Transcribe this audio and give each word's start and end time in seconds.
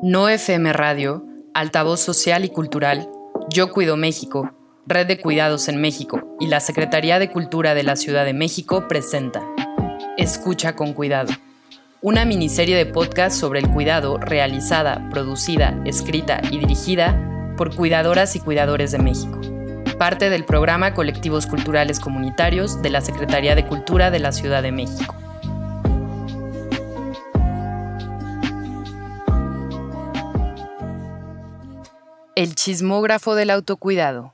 No 0.00 0.28
FM 0.28 0.72
Radio, 0.72 1.24
Altavoz 1.54 1.98
Social 1.98 2.44
y 2.44 2.50
Cultural, 2.50 3.08
Yo 3.50 3.72
Cuido 3.72 3.96
México, 3.96 4.52
Red 4.86 5.08
de 5.08 5.20
Cuidados 5.20 5.66
en 5.66 5.80
México 5.80 6.36
y 6.38 6.46
la 6.46 6.60
Secretaría 6.60 7.18
de 7.18 7.32
Cultura 7.32 7.74
de 7.74 7.82
la 7.82 7.96
Ciudad 7.96 8.24
de 8.24 8.32
México 8.32 8.86
presenta 8.86 9.42
Escucha 10.16 10.76
con 10.76 10.92
Cuidado, 10.92 11.32
una 12.00 12.24
miniserie 12.24 12.76
de 12.76 12.86
podcast 12.86 13.36
sobre 13.36 13.58
el 13.58 13.68
cuidado 13.72 14.18
realizada, 14.18 15.08
producida, 15.10 15.76
escrita 15.84 16.42
y 16.48 16.58
dirigida 16.58 17.54
por 17.56 17.74
cuidadoras 17.74 18.36
y 18.36 18.38
cuidadores 18.38 18.92
de 18.92 19.00
México, 19.00 19.40
parte 19.98 20.30
del 20.30 20.44
programa 20.44 20.94
Colectivos 20.94 21.46
Culturales 21.46 21.98
Comunitarios 21.98 22.82
de 22.82 22.90
la 22.90 23.00
Secretaría 23.00 23.56
de 23.56 23.66
Cultura 23.66 24.12
de 24.12 24.20
la 24.20 24.30
Ciudad 24.30 24.62
de 24.62 24.70
México. 24.70 25.17
El 32.38 32.54
chismógrafo 32.54 33.34
del 33.34 33.50
autocuidado. 33.50 34.32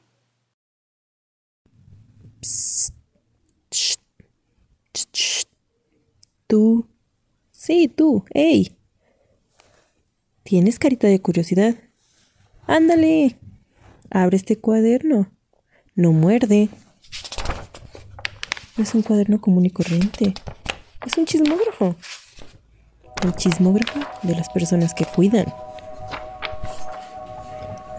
Tú. 6.46 6.86
Sí, 7.50 7.88
tú. 7.88 8.26
¡Ey! 8.34 8.76
Tienes 10.42 10.78
carita 10.78 11.06
de 11.06 11.18
curiosidad. 11.22 11.76
Ándale. 12.66 13.38
Abre 14.10 14.36
este 14.36 14.58
cuaderno. 14.58 15.32
No 15.94 16.12
muerde. 16.12 16.68
No 18.76 18.84
es 18.84 18.94
un 18.94 19.00
cuaderno 19.00 19.40
común 19.40 19.64
y 19.64 19.70
corriente. 19.70 20.34
Es 21.06 21.16
un 21.16 21.24
chismógrafo. 21.24 21.96
El 23.22 23.34
chismógrafo 23.36 24.00
de 24.24 24.34
las 24.34 24.50
personas 24.50 24.92
que 24.92 25.06
cuidan. 25.06 25.46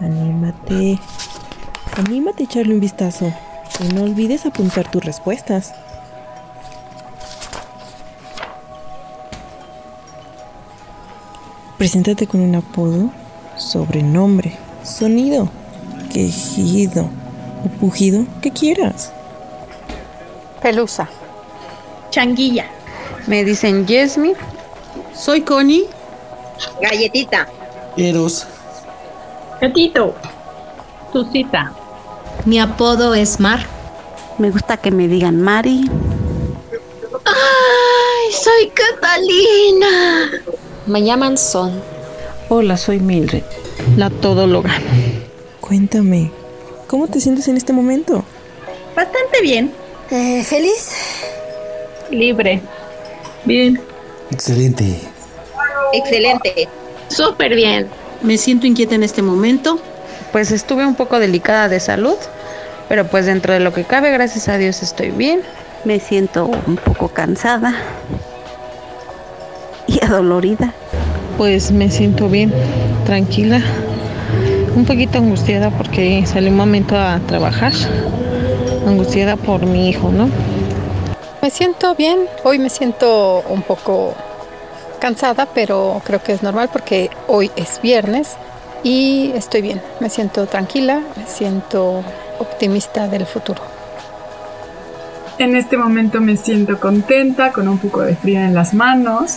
Anímate. 0.00 0.98
Anímate 1.96 2.42
a 2.42 2.46
echarle 2.46 2.74
un 2.74 2.80
vistazo. 2.80 3.32
Y 3.80 3.92
no 3.94 4.02
olvides 4.02 4.46
apuntar 4.46 4.90
tus 4.90 5.04
respuestas. 5.04 5.74
Preséntate 11.78 12.26
con 12.26 12.40
un 12.40 12.54
apodo, 12.54 13.10
sobrenombre, 13.56 14.56
sonido, 14.82 15.50
quejido 16.10 17.10
o 17.64 17.68
pujido 17.78 18.24
que 18.40 18.50
quieras. 18.50 19.12
Pelusa. 20.62 21.08
Changuilla. 22.10 22.66
Me 23.26 23.44
dicen 23.44 23.86
Yesmi. 23.86 24.32
Soy 25.14 25.42
Connie. 25.42 25.84
Galletita. 26.80 27.46
Eros. 27.96 28.46
Gatito. 29.60 30.14
Susita. 31.12 31.72
Mi 32.44 32.58
apodo 32.60 33.14
es 33.14 33.40
Mar. 33.40 33.60
Me 34.38 34.50
gusta 34.50 34.76
que 34.76 34.90
me 34.90 35.08
digan 35.08 35.40
Mari. 35.40 35.90
¡Ay! 37.24 38.32
Soy 38.32 38.70
Catalina. 38.70 40.30
Me 40.86 41.02
llaman 41.02 41.38
Son. 41.38 41.82
Hola, 42.48 42.76
soy 42.76 43.00
Mildred, 43.00 43.42
la 43.96 44.08
todóloga. 44.10 44.70
Cuéntame, 45.60 46.30
¿cómo 46.86 47.08
te 47.08 47.18
sientes 47.18 47.48
en 47.48 47.56
este 47.56 47.72
momento? 47.72 48.24
Bastante 48.94 49.40
bien. 49.42 49.72
Eh, 50.10 50.44
¿Feliz? 50.44 50.94
Libre. 52.10 52.60
Bien. 53.44 53.80
Excelente. 54.30 55.00
Excelente. 55.92 56.68
Súper 57.08 57.56
bien. 57.56 57.88
Me 58.22 58.38
siento 58.38 58.66
inquieta 58.66 58.94
en 58.94 59.02
este 59.02 59.22
momento. 59.22 59.78
Pues 60.32 60.50
estuve 60.50 60.86
un 60.86 60.94
poco 60.94 61.18
delicada 61.18 61.68
de 61.68 61.80
salud, 61.80 62.16
pero 62.88 63.06
pues 63.06 63.26
dentro 63.26 63.52
de 63.52 63.60
lo 63.60 63.72
que 63.72 63.84
cabe, 63.84 64.10
gracias 64.10 64.48
a 64.48 64.58
Dios 64.58 64.82
estoy 64.82 65.10
bien. 65.10 65.40
Me 65.84 66.00
siento 66.00 66.46
un 66.66 66.76
poco 66.76 67.08
cansada 67.08 67.74
y 69.86 70.04
adolorida. 70.04 70.74
Pues 71.38 71.70
me 71.70 71.90
siento 71.90 72.28
bien, 72.28 72.52
tranquila, 73.04 73.60
un 74.74 74.84
poquito 74.84 75.18
angustiada 75.18 75.70
porque 75.70 76.24
salí 76.26 76.48
un 76.48 76.56
momento 76.56 76.96
a 76.96 77.20
trabajar, 77.26 77.72
angustiada 78.86 79.36
por 79.36 79.64
mi 79.66 79.88
hijo, 79.88 80.10
¿no? 80.10 80.28
Me 81.42 81.50
siento 81.50 81.94
bien, 81.94 82.20
hoy 82.42 82.58
me 82.58 82.70
siento 82.70 83.44
un 83.48 83.62
poco 83.62 84.14
cansada, 85.06 85.46
pero 85.54 86.02
creo 86.04 86.20
que 86.20 86.32
es 86.32 86.42
normal 86.42 86.68
porque 86.72 87.10
hoy 87.28 87.48
es 87.54 87.80
viernes 87.80 88.34
y 88.82 89.30
estoy 89.36 89.62
bien, 89.62 89.80
me 90.00 90.10
siento 90.10 90.46
tranquila, 90.46 91.00
me 91.16 91.28
siento 91.28 92.02
optimista 92.40 93.06
del 93.06 93.24
futuro. 93.24 93.62
En 95.38 95.54
este 95.54 95.76
momento 95.76 96.20
me 96.20 96.36
siento 96.36 96.80
contenta, 96.80 97.52
con 97.52 97.68
un 97.68 97.78
poco 97.78 98.00
de 98.00 98.16
frío 98.16 98.40
en 98.40 98.52
las 98.52 98.74
manos, 98.74 99.36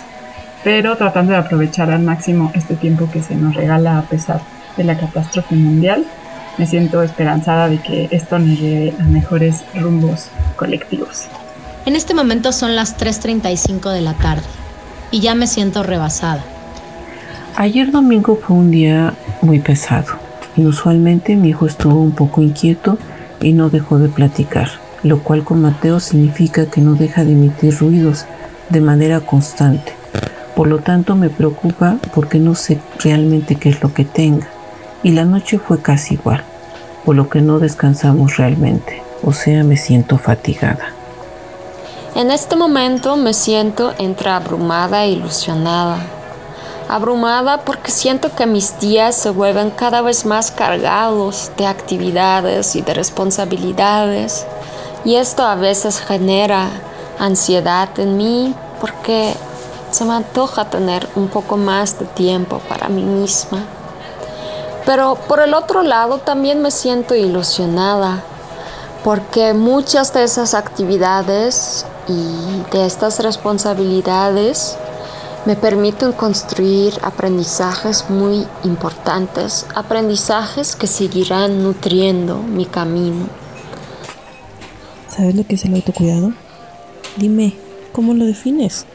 pero 0.64 0.98
tratando 0.98 1.34
de 1.34 1.38
aprovechar 1.38 1.92
al 1.92 2.02
máximo 2.02 2.52
este 2.56 2.76
tiempo 2.76 3.08
que 3.12 3.22
se 3.22 3.36
nos 3.36 3.54
regala 3.54 4.00
a 4.00 4.02
pesar 4.02 4.42
de 4.76 4.84
la 4.84 4.98
catástrofe 4.98 5.54
mundial. 5.54 6.04
Me 6.58 6.66
siento 6.66 7.04
esperanzada 7.04 7.70
de 7.70 7.78
que 7.78 8.08
esto 8.10 8.40
nos 8.40 8.60
lleve 8.60 8.96
a 9.00 9.04
mejores 9.04 9.64
rumbos 9.76 10.30
colectivos. 10.56 11.28
En 11.86 11.96
este 11.96 12.16
momento 12.16 12.54
son 12.54 12.76
las 12.76 12.98
3.35 12.98 13.92
de 13.92 14.02
la 14.02 14.16
tarde 14.16 14.59
y 15.12 15.22
ya 15.22 15.36
me 15.36 15.48
siento 15.48 15.84
rebasada. 15.84 16.44
Ayer 17.56 17.92
domingo 17.92 18.38
fue 18.38 18.56
un 18.56 18.72
día 18.72 19.14
muy 19.42 19.60
pesado. 19.60 20.14
Inusualmente 20.56 21.36
mi 21.36 21.50
hijo 21.50 21.66
estuvo 21.66 22.02
un 22.02 22.12
poco 22.12 22.42
inquieto 22.42 22.98
y 23.42 23.54
no 23.54 23.70
dejó 23.70 23.98
de 23.98 24.10
platicar, 24.10 24.70
lo 25.04 25.20
cual 25.20 25.44
con 25.44 25.62
Mateo 25.62 26.00
significa 26.00 26.66
que 26.68 26.82
no 26.82 26.96
deja 26.96 27.24
de 27.24 27.34
emitir 27.34 27.78
ruidos 27.78 28.26
de 28.70 28.82
manera 28.82 29.22
constante. 29.22 29.94
Por 30.56 30.68
lo 30.68 30.80
tanto 30.80 31.16
me 31.16 31.30
preocupa 31.30 31.98
porque 32.14 32.40
no 32.40 32.56
sé 32.56 32.80
realmente 33.00 33.56
qué 33.56 33.70
es 33.70 33.82
lo 33.82 33.94
que 33.94 34.06
tenga. 34.06 34.48
Y 35.04 35.12
la 35.12 35.24
noche 35.24 35.58
fue 35.60 35.82
casi 35.82 36.16
igual, 36.16 36.44
por 37.06 37.16
lo 37.16 37.30
que 37.30 37.42
no 37.42 37.60
descansamos 37.60 38.36
realmente, 38.36 39.02
o 39.24 39.32
sea, 39.32 39.64
me 39.64 39.78
siento 39.78 40.18
fatigada. 40.18 40.99
En 42.16 42.32
este 42.32 42.56
momento 42.56 43.16
me 43.16 43.36
siento 43.36 43.94
entre 44.00 44.32
abrumada 44.32 45.06
e 45.06 45.12
ilusionada. 45.12 45.98
Abrumada 46.88 47.62
porque 47.62 47.92
siento 47.92 48.34
que 48.36 48.48
mis 48.48 48.80
días 48.80 49.14
se 49.14 49.30
vuelven 49.30 49.70
cada 49.70 50.02
vez 50.02 50.26
más 50.26 50.50
cargados 50.50 51.52
de 51.56 51.68
actividades 51.68 52.76
y 52.76 52.82
de 52.82 52.96
responsabilidades. 52.96 54.48
Y 55.06 55.16
esto 55.16 55.44
a 55.44 55.54
veces 55.54 56.00
genera 56.00 56.70
ansiedad 57.20 57.90
en 58.00 58.18
mí 58.18 58.56
porque 58.82 59.36
se 59.92 60.04
me 60.04 60.14
antoja 60.14 60.66
tener 60.66 61.08
un 61.16 61.28
poco 61.28 61.58
más 61.58 62.00
de 62.00 62.06
tiempo 62.06 62.60
para 62.68 62.90
mí 62.90 63.04
misma. 63.04 63.60
Pero 64.84 65.14
por 65.28 65.42
el 65.42 65.54
otro 65.54 65.84
lado 65.84 66.18
también 66.18 66.60
me 66.64 66.72
siento 66.72 67.14
ilusionada 67.14 68.24
porque 69.04 69.54
muchas 69.54 70.12
de 70.12 70.24
esas 70.24 70.56
actividades 70.56 71.86
y 72.10 72.72
de 72.72 72.86
estas 72.86 73.20
responsabilidades 73.20 74.78
me 75.46 75.56
permiten 75.56 76.12
construir 76.12 76.94
aprendizajes 77.02 78.10
muy 78.10 78.46
importantes, 78.64 79.66
aprendizajes 79.74 80.76
que 80.76 80.88
seguirán 80.88 81.64
nutriendo 81.64 82.40
mi 82.40 82.66
camino. 82.66 83.28
¿Sabes 85.08 85.36
lo 85.36 85.46
que 85.46 85.56
es 85.56 85.66
el 85.66 85.76
autocuidado? 85.76 86.34
Dime, 87.16 87.56
¿cómo 87.94 88.14
lo 88.14 88.26
defines? 88.26 88.86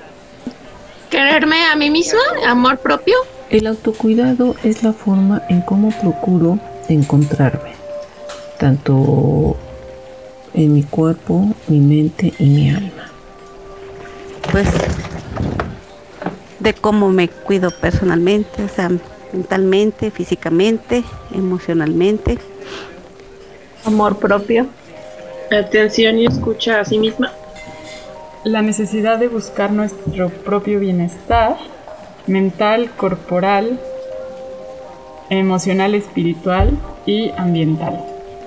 Quererme 1.11 1.65
a 1.67 1.77
mí 1.77 1.91
misma, 1.91 2.21
amor 2.47 2.79
propio. 2.79 3.15
El 3.51 3.67
autocuidado 3.67 4.57
es 4.65 4.83
la 4.83 4.93
forma 4.93 5.43
en 5.49 5.61
cómo 5.63 5.91
procuro 5.91 6.59
encontrarme, 6.89 7.73
tanto 8.59 9.57
en 10.55 10.73
mi 10.73 10.83
cuerpo, 10.83 11.49
mi 11.69 11.81
mente 11.81 12.33
y 12.39 12.45
mi 12.45 12.71
alma. 12.71 13.11
Pues 14.51 14.69
de 16.61 16.73
cómo 16.73 17.11
me 17.11 17.29
cuido 17.29 17.71
personalmente, 17.71 18.63
o 18.63 18.69
sea, 18.69 18.91
mentalmente, 19.33 20.11
físicamente, 20.11 21.05
emocionalmente. 21.35 22.39
Amor 23.85 24.19
propio. 24.19 24.67
Atención 25.51 26.19
y 26.19 26.27
escucha 26.27 26.81
a 26.81 26.85
sí 26.85 26.99
misma. 26.99 27.33
La 28.45 28.63
necesidad 28.63 29.19
de 29.19 29.29
buscar 29.29 29.73
nuestro 29.73 30.31
propio 30.31 30.81
bienestar 30.81 31.57
mental, 32.27 32.91
corporal, 32.97 33.79
emocional, 35.31 35.95
espiritual 35.95 36.71
y 37.07 37.31
ambiental. 37.37 38.05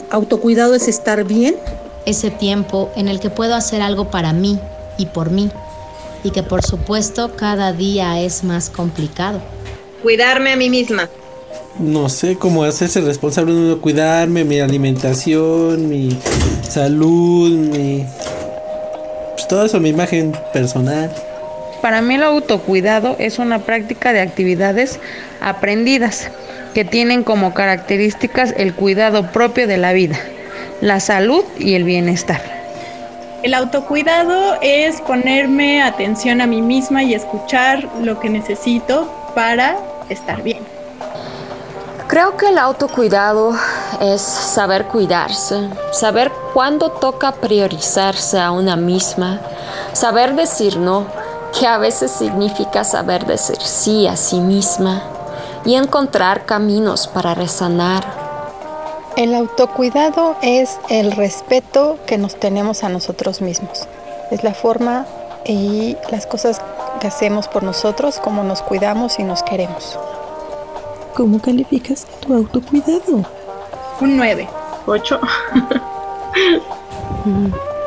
Autocuidado 0.10 0.76
es 0.76 0.88
estar 0.88 1.24
bien. 1.24 1.56
Ese 2.08 2.32
tiempo 2.32 2.90
en 2.96 3.08
el 3.08 3.20
que 3.20 3.30
puedo 3.30 3.54
hacer 3.54 3.82
algo 3.82 4.10
para 4.10 4.34
mí 4.34 4.60
y 4.98 5.06
por 5.06 5.30
mí 5.30 5.52
y 6.24 6.32
que 6.32 6.42
por 6.42 6.64
supuesto 6.64 7.36
cada 7.36 7.74
día 7.74 8.20
es 8.22 8.44
más 8.44 8.70
complicado. 8.70 9.42
Cuidarme 10.02 10.54
a 10.54 10.56
mí 10.56 10.70
misma. 10.70 11.10
No 11.80 12.10
sé 12.10 12.38
cómo 12.38 12.64
hacerse 12.64 13.02
responsable 13.02 13.54
de 13.54 13.60
uno, 13.60 13.82
cuidarme, 13.82 14.44
mi 14.44 14.60
alimentación, 14.60 15.90
mi 15.90 16.18
salud, 16.68 17.52
mi. 17.52 18.06
Pues 19.34 19.48
todo 19.48 19.66
eso, 19.66 19.80
mi 19.80 19.90
imagen 19.90 20.36
personal. 20.54 21.12
Para 21.82 22.02
mí 22.02 22.16
el 22.16 22.24
autocuidado 22.24 23.16
es 23.20 23.38
una 23.38 23.60
práctica 23.60 24.12
de 24.12 24.22
actividades 24.22 25.00
aprendidas 25.40 26.32
que 26.74 26.84
tienen 26.84 27.24
como 27.24 27.54
características 27.54 28.54
el 28.58 28.74
cuidado 28.74 29.32
propio 29.32 29.68
de 29.68 29.78
la 29.78 29.94
vida, 29.94 30.20
la 30.82 31.00
salud 31.00 31.44
y 31.60 31.76
el 31.76 31.84
bienestar. 31.84 32.42
El 33.44 33.54
autocuidado 33.54 34.58
es 34.62 35.00
ponerme 35.02 35.82
atención 35.84 36.42
a 36.42 36.48
mí 36.48 36.62
misma 36.62 37.04
y 37.04 37.14
escuchar 37.14 37.88
lo 38.02 38.20
que 38.20 38.30
necesito 38.30 39.12
para 39.36 39.78
estar 40.10 40.42
bien. 40.42 40.66
Creo 42.08 42.38
que 42.38 42.48
el 42.50 42.58
autocuidado 42.58 43.54
es 44.00 44.22
saber 44.22 44.86
cuidarse, 44.86 45.70
saber 45.92 46.32
cuándo 46.54 46.90
toca 46.90 47.34
priorizarse 47.34 48.40
a 48.40 48.52
una 48.52 48.76
misma, 48.76 49.42
saber 49.94 50.34
decir 50.34 50.78
no, 50.78 51.06
que 51.58 51.68
a 51.68 51.78
veces 51.78 52.12
significa 52.12 52.84
saber 52.84 53.26
decir 53.26 53.58
sí 53.60 54.08
a 54.08 54.16
sí 54.16 54.40
misma 54.40 55.04
y 55.66 55.76
encontrar 55.76 56.46
caminos 56.46 57.08
para 57.08 57.36
resanar. 57.36 58.17
El 59.18 59.34
autocuidado 59.34 60.36
es 60.44 60.78
el 60.90 61.12
respeto 61.12 61.98
que 62.06 62.20
nos 62.20 62.40
tenemos 62.40 62.84
a 62.84 62.90
nosotros 62.90 63.42
mismos. 63.42 63.88
Es 64.30 64.44
la 64.44 64.54
forma 64.54 65.08
y 65.44 65.98
las 66.12 66.28
cosas 66.28 66.62
que 67.02 67.08
hacemos 67.08 67.48
por 67.48 67.64
nosotros, 67.64 68.20
cómo 68.24 68.44
nos 68.44 68.62
cuidamos 68.62 69.18
y 69.18 69.24
nos 69.24 69.42
queremos. 69.42 69.98
¿Cómo 71.16 71.42
calificas 71.42 72.06
tu 72.20 72.32
autocuidado? 72.32 73.26
Un 74.02 74.18
9. 74.18 74.48
8. 74.86 75.20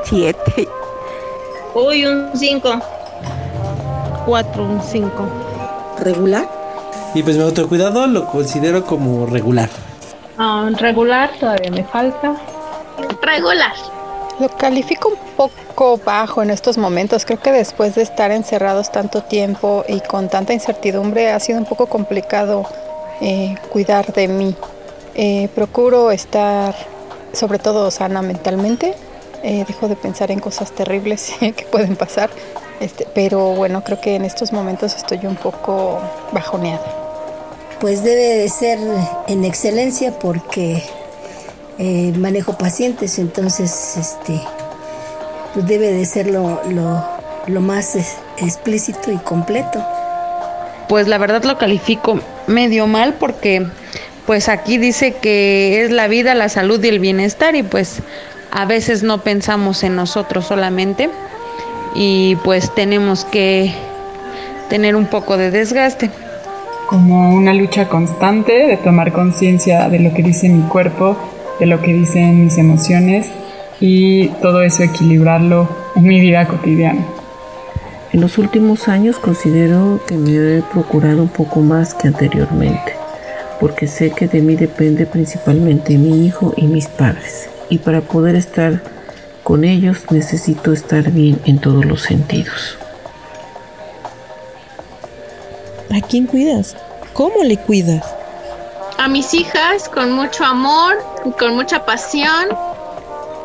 7. 0.07 0.69
Uy, 1.77 2.07
un 2.07 2.31
5. 2.35 2.71
4, 4.27 4.65
un 4.65 4.83
5. 4.83 5.11
¿Regular? 6.01 6.49
Y 7.15 7.23
pues 7.23 7.37
mi 7.37 7.45
autocuidado 7.45 8.09
lo 8.09 8.27
considero 8.27 8.85
como 8.85 9.27
regular. 9.27 9.71
Ah, 10.43 10.71
regular, 10.79 11.31
todavía 11.39 11.71
me 11.71 11.85
falta. 11.85 12.35
Regular. 13.21 13.75
Lo 14.39 14.49
califico 14.49 15.11
un 15.11 15.37
poco 15.37 16.01
bajo 16.03 16.43
en 16.43 16.49
estos 16.49 16.79
momentos. 16.79 17.27
Creo 17.27 17.39
que 17.43 17.53
después 17.53 17.95
de 17.95 18.01
estar 18.01 18.31
encerrados 18.31 18.91
tanto 18.91 19.23
tiempo 19.23 19.85
y 19.87 20.01
con 20.01 20.31
tanta 20.31 20.55
incertidumbre 20.55 21.31
ha 21.31 21.39
sido 21.41 21.59
un 21.59 21.67
poco 21.67 21.89
complicado 21.89 22.65
eh, 23.21 23.55
cuidar 23.69 24.15
de 24.15 24.29
mí. 24.29 24.57
Eh, 25.15 25.51
procuro 25.55 26.11
estar 26.11 26.75
sobre 27.35 27.59
todo 27.59 27.91
sana 27.91 28.23
mentalmente. 28.23 28.95
Eh, 29.43 29.67
dejo 29.69 29.89
de 29.89 29.97
pensar 29.97 30.31
en 30.31 30.41
cosas 30.41 30.73
terribles 30.73 31.35
que 31.41 31.67
pueden 31.71 31.97
pasar. 31.97 32.31
Este, 32.81 33.07
pero 33.15 33.51
bueno, 33.51 33.85
creo 33.85 34.01
que 34.01 34.17
en 34.17 34.25
estos 34.25 34.55
momentos 34.55 34.97
estoy 34.97 35.19
un 35.27 35.37
poco 35.37 36.01
bajoneada. 36.33 37.10
Pues 37.81 38.05
debe 38.05 38.35
de 38.35 38.49
ser 38.49 38.79
en 39.27 39.45
excelencia 39.45 40.19
porque 40.19 40.83
eh, 41.79 42.13
manejo 42.17 42.59
pacientes, 42.59 43.19
entonces 43.19 43.97
este, 43.97 44.39
pues 45.55 45.67
debe 45.67 45.91
de 45.93 46.05
ser 46.05 46.27
lo, 46.27 46.61
lo, 46.71 47.03
lo 47.47 47.61
más 47.63 47.97
explícito 48.37 49.11
y 49.11 49.17
completo. 49.17 49.83
Pues 50.89 51.09
la 51.09 51.17
verdad 51.17 51.43
lo 51.45 51.57
califico 51.57 52.21
medio 52.47 52.87
mal 52.87 53.15
porque 53.15 53.67
pues 54.27 54.49
aquí 54.49 54.77
dice 54.77 55.15
que 55.15 55.83
es 55.83 55.91
la 55.91 56.07
vida, 56.07 56.35
la 56.35 56.49
salud 56.49 56.83
y 56.85 56.89
el 56.89 56.99
bienestar 56.99 57.57
y 57.57 57.63
pues 57.63 58.01
a 58.51 58.65
veces 58.67 59.03
no 59.03 59.23
pensamos 59.23 59.83
en 59.83 59.97
nosotros 59.97 60.47
solamente 60.47 61.09
y 61.95 62.37
pues 62.45 62.75
tenemos 62.75 63.25
que 63.25 63.73
tener 64.69 64.97
un 64.97 65.07
poco 65.07 65.37
de 65.37 65.51
desgaste. 65.51 66.11
Como 66.91 67.33
una 67.37 67.55
lucha 67.55 67.89
constante 67.89 68.67
de 68.67 68.77
tomar 68.77 69.13
conciencia 69.13 69.89
de 69.89 70.01
lo 70.01 70.13
que 70.13 70.25
dice 70.25 70.49
mi 70.49 70.63
cuerpo, 70.63 71.17
de 71.61 71.67
lo 71.67 71.81
que 71.81 71.93
dicen 71.93 72.43
mis 72.43 72.59
emociones 72.59 73.29
y 73.81 74.27
todo 74.43 74.63
eso 74.63 74.83
equilibrarlo 74.83 75.69
en 75.95 76.03
mi 76.03 76.19
vida 76.19 76.49
cotidiana. 76.49 77.07
En 78.13 78.21
los 78.21 78.39
últimos 78.39 78.89
años 78.89 79.21
considero 79.21 80.01
que 80.09 80.17
me 80.17 80.33
he 80.33 80.63
procurado 80.63 81.23
un 81.23 81.29
poco 81.29 81.61
más 81.61 81.95
que 81.95 82.09
anteriormente, 82.09 82.93
porque 83.61 83.87
sé 83.87 84.11
que 84.11 84.27
de 84.27 84.41
mí 84.41 84.57
depende 84.57 85.07
principalmente 85.07 85.97
mi 85.97 86.27
hijo 86.27 86.55
y 86.57 86.67
mis 86.67 86.89
padres, 86.89 87.51
y 87.69 87.79
para 87.79 88.01
poder 88.01 88.35
estar 88.35 88.83
con 89.45 89.63
ellos 89.63 90.07
necesito 90.11 90.73
estar 90.73 91.13
bien 91.13 91.39
en 91.45 91.61
todos 91.61 91.85
los 91.85 92.03
sentidos. 92.03 92.79
¿A 95.93 96.01
quién 96.01 96.27
cuidas? 96.27 96.77
¿Cómo 97.13 97.43
le 97.43 97.57
cuidas? 97.57 98.05
A 98.99 99.09
mis 99.09 99.35
hijas 99.35 99.89
con 99.89 100.13
mucho 100.13 100.45
amor, 100.45 100.99
y 101.25 101.31
con 101.33 101.55
mucha 101.55 101.85
pasión 101.85 102.49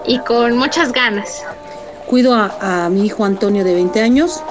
y 0.05 0.19
con 0.19 0.57
muchas 0.57 0.91
ganas. 0.91 1.43
Cuido 2.07 2.33
a, 2.33 2.85
a 2.85 2.89
mi 2.89 3.05
hijo 3.05 3.25
Antonio 3.25 3.63
de 3.63 3.73
20 3.73 4.01
años. 4.01 4.43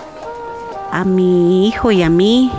A 0.90 1.04
mi 1.04 1.68
hijo 1.68 1.90
y 1.90 2.02
a 2.02 2.10
mí. 2.10 2.50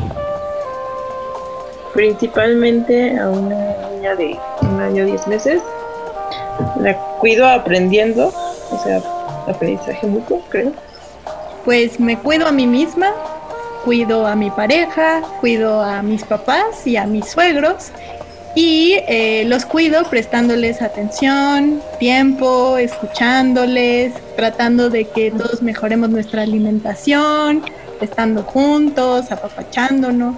Principalmente 1.94 3.18
a 3.18 3.30
una 3.30 3.90
niña 3.92 4.16
de 4.16 4.38
un 4.62 4.82
año 4.82 5.06
10 5.06 5.28
meses. 5.28 5.62
La 6.80 6.98
cuido 7.20 7.48
aprendiendo, 7.48 8.34
o 8.72 8.84
sea, 8.84 9.02
aprendizaje 9.48 10.08
mutuo, 10.08 10.42
creo. 10.50 10.72
Pues 11.64 12.00
me 12.00 12.18
cuido 12.18 12.48
a 12.48 12.52
mí 12.52 12.68
misma, 12.68 13.12
cuido 13.86 14.26
a 14.26 14.36
mi 14.36 14.50
pareja, 14.50 15.22
cuido 15.40 15.82
a 15.82 16.02
mis 16.02 16.24
papás 16.24 16.86
y 16.88 16.98
a 16.98 17.06
mis 17.06 17.28
suegros 17.28 17.92
y 18.56 18.98
eh, 19.08 19.44
los 19.46 19.66
cuido 19.66 20.04
prestándoles 20.10 20.82
atención, 20.82 21.82
tiempo, 22.00 22.78
escuchándoles, 22.78 24.14
tratando 24.36 24.90
de 24.90 25.06
que 25.06 25.30
todos 25.30 25.62
mejoremos 25.62 26.10
nuestra 26.10 26.42
alimentación, 26.42 27.62
estando 28.02 28.42
juntos, 28.44 29.32
apapachándonos. 29.32 30.36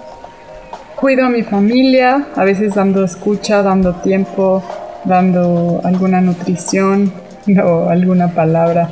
Cuido 0.96 1.24
a 1.24 1.30
mi 1.30 1.42
familia, 1.42 2.26
a 2.34 2.44
veces 2.44 2.74
dando 2.74 3.04
escucha, 3.04 3.62
dando 3.62 3.94
tiempo, 3.94 4.62
dando 5.04 5.80
alguna 5.84 6.20
nutrición 6.20 7.12
o 7.64 7.88
alguna 7.88 8.34
palabra, 8.34 8.90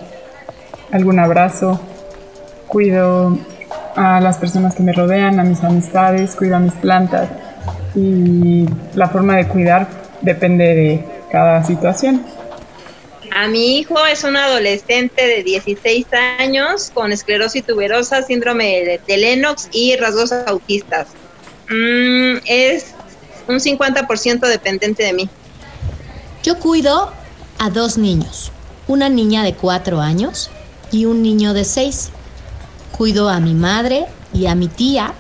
algún 0.92 1.18
abrazo. 1.18 1.80
Cuido 2.68 3.36
a 3.96 4.20
las 4.20 4.36
personas 4.38 4.74
que 4.74 4.82
me 4.82 4.92
rodean, 4.92 5.40
a 5.40 5.44
mis 5.44 5.62
amistades, 5.64 6.36
cuido 6.36 6.56
a 6.56 6.60
mis 6.60 6.74
plantas 6.74 7.28
y 7.94 8.66
la 8.94 9.08
forma 9.08 9.36
de 9.36 9.48
cuidar 9.48 9.88
depende 10.20 10.74
de 10.74 11.04
cada 11.30 11.64
situación. 11.64 12.24
A 13.32 13.48
mi 13.48 13.78
hijo 13.78 13.96
es 14.06 14.24
un 14.24 14.36
adolescente 14.36 15.26
de 15.26 15.42
16 15.42 16.06
años 16.38 16.90
con 16.94 17.12
esclerosis 17.12 17.64
tuberosa, 17.64 18.22
síndrome 18.22 18.84
de, 18.84 19.00
de 19.06 19.16
Lennox 19.16 19.68
y 19.72 19.96
rasgos 19.96 20.32
autistas. 20.32 21.08
Mm, 21.68 22.38
es 22.46 22.94
un 23.48 23.56
50% 23.56 24.40
dependiente 24.46 25.02
de 25.02 25.12
mí. 25.12 25.28
Yo 26.42 26.58
cuido 26.58 27.12
a 27.58 27.70
dos 27.70 27.98
niños, 27.98 28.52
una 28.86 29.08
niña 29.08 29.42
de 29.42 29.54
cuatro 29.54 30.00
años 30.00 30.50
y 30.92 31.06
un 31.06 31.22
niño 31.22 31.54
de 31.54 31.64
seis. 31.64 32.10
Cuido 32.96 33.28
a 33.28 33.40
mi 33.40 33.54
madre 33.54 34.06
y 34.32 34.46
a 34.46 34.54
mi 34.54 34.68
tía 34.68 35.12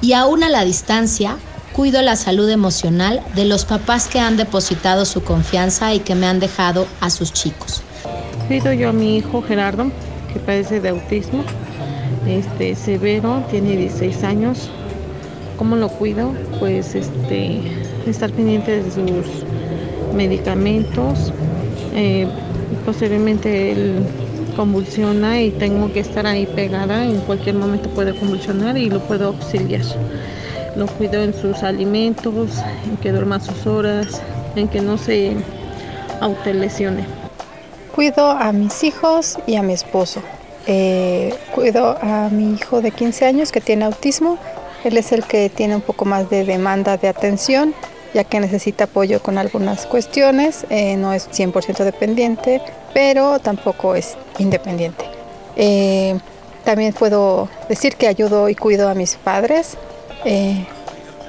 y 0.00 0.14
aún 0.14 0.42
a 0.42 0.48
la 0.48 0.64
distancia 0.64 1.36
cuido 1.72 2.02
la 2.02 2.16
salud 2.16 2.48
emocional 2.48 3.20
de 3.34 3.44
los 3.44 3.64
papás 3.64 4.08
que 4.08 4.20
han 4.20 4.36
depositado 4.36 5.04
su 5.04 5.22
confianza 5.22 5.94
y 5.94 6.00
que 6.00 6.14
me 6.14 6.26
han 6.26 6.40
dejado 6.40 6.86
a 7.00 7.10
sus 7.10 7.32
chicos. 7.32 7.82
Cuido 8.48 8.72
yo 8.72 8.90
a 8.90 8.92
mi 8.92 9.16
hijo 9.16 9.42
Gerardo, 9.42 9.90
que 10.32 10.40
padece 10.40 10.80
de 10.80 10.90
autismo, 10.90 11.44
este 12.26 12.74
severo, 12.74 13.44
tiene 13.50 13.76
16 13.76 14.24
años. 14.24 14.70
¿Cómo 15.56 15.76
lo 15.76 15.88
cuido? 15.88 16.32
Pues 16.58 16.94
este 16.94 17.60
estar 18.06 18.30
pendiente 18.30 18.82
de 18.82 18.90
sus 18.90 19.44
medicamentos. 20.14 21.32
Eh, 21.94 22.26
posteriormente 22.84 23.72
él 23.72 24.06
convulsiona 24.54 25.40
y 25.40 25.50
tengo 25.50 25.92
que 25.92 26.00
estar 26.00 26.26
ahí 26.26 26.46
pegada. 26.46 27.04
En 27.04 27.20
cualquier 27.20 27.56
momento 27.56 27.88
puede 27.90 28.14
convulsionar 28.14 28.76
y 28.78 28.88
lo 28.88 29.00
puedo 29.00 29.28
auxiliar. 29.28 29.82
Lo 30.76 30.86
cuido 30.86 31.22
en 31.22 31.34
sus 31.34 31.62
alimentos, 31.62 32.34
en 32.88 32.96
que 32.96 33.12
duerma 33.12 33.40
sus 33.40 33.66
horas, 33.66 34.20
en 34.56 34.68
que 34.68 34.80
no 34.80 34.98
se 34.98 35.36
autolesione. 36.20 37.04
Cuido 37.94 38.30
a 38.30 38.52
mis 38.52 38.82
hijos 38.82 39.38
y 39.46 39.56
a 39.56 39.62
mi 39.62 39.72
esposo. 39.72 40.20
Eh, 40.66 41.34
cuido 41.54 41.96
a 42.00 42.28
mi 42.30 42.54
hijo 42.54 42.80
de 42.80 42.90
15 42.90 43.26
años 43.26 43.52
que 43.52 43.60
tiene 43.60 43.84
autismo 43.84 44.38
Él 44.82 44.96
es 44.96 45.12
el 45.12 45.22
que 45.24 45.50
tiene 45.50 45.76
un 45.76 45.82
poco 45.82 46.06
más 46.06 46.30
de 46.30 46.44
demanda 46.44 46.96
de 46.96 47.08
atención, 47.08 47.74
ya 48.14 48.24
que 48.24 48.40
necesita 48.40 48.84
apoyo 48.84 49.20
con 49.20 49.38
algunas 49.38 49.86
cuestiones. 49.86 50.66
Eh, 50.70 50.96
no 50.96 51.12
es 51.12 51.28
100% 51.30 51.84
dependiente, 51.84 52.62
pero 52.94 53.40
tampoco 53.40 53.94
es 53.94 54.16
independiente. 54.38 55.04
Eh, 55.56 56.18
también 56.64 56.94
puedo 56.94 57.48
decir 57.68 57.96
que 57.96 58.08
ayudo 58.08 58.48
y 58.48 58.54
cuido 58.54 58.88
a 58.88 58.94
mis 58.94 59.16
padres. 59.16 59.76
Eh, 60.24 60.64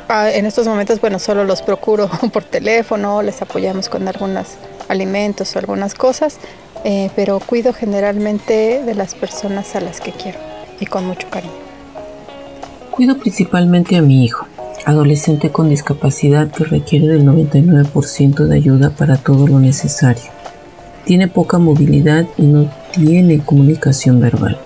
en 0.07 0.45
estos 0.45 0.67
momentos, 0.67 1.01
bueno, 1.01 1.19
solo 1.19 1.43
los 1.43 1.61
procuro 1.61 2.09
por 2.33 2.43
teléfono, 2.43 3.21
les 3.21 3.41
apoyamos 3.41 3.89
con 3.89 4.07
algunos 4.07 4.51
alimentos 4.87 5.55
o 5.55 5.59
algunas 5.59 5.95
cosas, 5.95 6.37
eh, 6.83 7.09
pero 7.15 7.39
cuido 7.39 7.73
generalmente 7.73 8.83
de 8.83 8.95
las 8.95 9.15
personas 9.15 9.75
a 9.75 9.81
las 9.81 9.99
que 9.99 10.11
quiero 10.11 10.37
y 10.79 10.85
con 10.85 11.05
mucho 11.05 11.27
cariño. 11.29 11.53
Cuido 12.91 13.17
principalmente 13.17 13.97
a 13.97 14.01
mi 14.01 14.23
hijo, 14.23 14.47
adolescente 14.85 15.49
con 15.49 15.69
discapacidad 15.69 16.49
que 16.51 16.63
requiere 16.63 17.07
del 17.07 17.25
99% 17.25 18.45
de 18.45 18.55
ayuda 18.55 18.91
para 18.91 19.17
todo 19.17 19.47
lo 19.47 19.59
necesario. 19.59 20.34
Tiene 21.05 21.27
poca 21.27 21.57
movilidad 21.57 22.27
y 22.37 22.43
no 22.43 22.69
tiene 22.93 23.39
comunicación 23.39 24.19
verbal, 24.19 24.57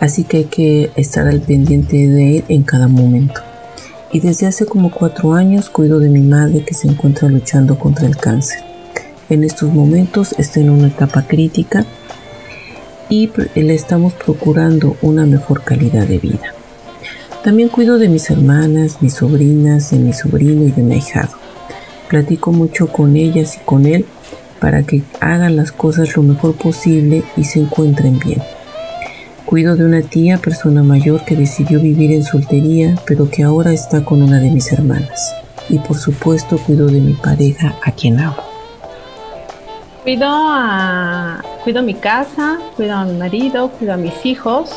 así 0.00 0.24
que 0.24 0.36
hay 0.38 0.44
que 0.44 0.90
estar 0.96 1.26
al 1.26 1.40
pendiente 1.40 2.08
de 2.08 2.38
él 2.38 2.44
en 2.48 2.62
cada 2.62 2.88
momento 2.88 3.40
y 4.14 4.20
desde 4.20 4.46
hace 4.46 4.64
como 4.64 4.92
cuatro 4.92 5.34
años 5.34 5.68
cuido 5.68 5.98
de 5.98 6.08
mi 6.08 6.20
madre 6.20 6.64
que 6.64 6.72
se 6.72 6.86
encuentra 6.86 7.28
luchando 7.28 7.76
contra 7.80 8.06
el 8.06 8.16
cáncer. 8.16 8.60
En 9.28 9.42
estos 9.42 9.72
momentos 9.72 10.36
está 10.38 10.60
en 10.60 10.70
una 10.70 10.86
etapa 10.86 11.22
crítica 11.26 11.84
y 13.08 13.28
le 13.56 13.74
estamos 13.74 14.12
procurando 14.12 14.96
una 15.02 15.26
mejor 15.26 15.64
calidad 15.64 16.06
de 16.06 16.18
vida. 16.18 16.54
También 17.42 17.68
cuido 17.68 17.98
de 17.98 18.08
mis 18.08 18.30
hermanas, 18.30 18.98
mis 19.02 19.14
sobrinas, 19.14 19.90
de 19.90 19.98
mi 19.98 20.12
sobrino 20.12 20.62
y 20.62 20.70
de 20.70 20.82
mi 20.82 20.94
ahijado. 20.94 21.36
Platico 22.08 22.52
mucho 22.52 22.86
con 22.86 23.16
ellas 23.16 23.56
y 23.56 23.64
con 23.64 23.84
él 23.84 24.06
para 24.64 24.82
que 24.82 25.02
hagan 25.20 25.56
las 25.56 25.72
cosas 25.72 26.16
lo 26.16 26.22
mejor 26.22 26.54
posible 26.54 27.22
y 27.36 27.44
se 27.44 27.60
encuentren 27.60 28.18
bien. 28.18 28.42
Cuido 29.44 29.76
de 29.76 29.84
una 29.84 30.00
tía, 30.00 30.38
persona 30.38 30.82
mayor 30.82 31.22
que 31.26 31.36
decidió 31.36 31.80
vivir 31.80 32.12
en 32.12 32.22
soltería, 32.22 32.94
pero 33.06 33.28
que 33.28 33.42
ahora 33.42 33.74
está 33.74 34.06
con 34.06 34.22
una 34.22 34.40
de 34.40 34.50
mis 34.50 34.72
hermanas. 34.72 35.34
Y 35.68 35.80
por 35.80 35.98
supuesto 35.98 36.56
cuido 36.56 36.86
de 36.86 36.98
mi 37.00 37.12
pareja, 37.12 37.74
a 37.84 37.92
quien 37.92 38.18
amo. 38.18 38.38
Cuido 40.02 40.28
a, 40.30 41.44
cuido 41.62 41.82
mi 41.82 41.92
casa, 41.92 42.58
cuido 42.74 42.94
a 42.94 43.04
mi 43.04 43.18
marido, 43.18 43.68
cuido 43.68 43.92
a 43.92 43.98
mis 43.98 44.24
hijos, 44.24 44.70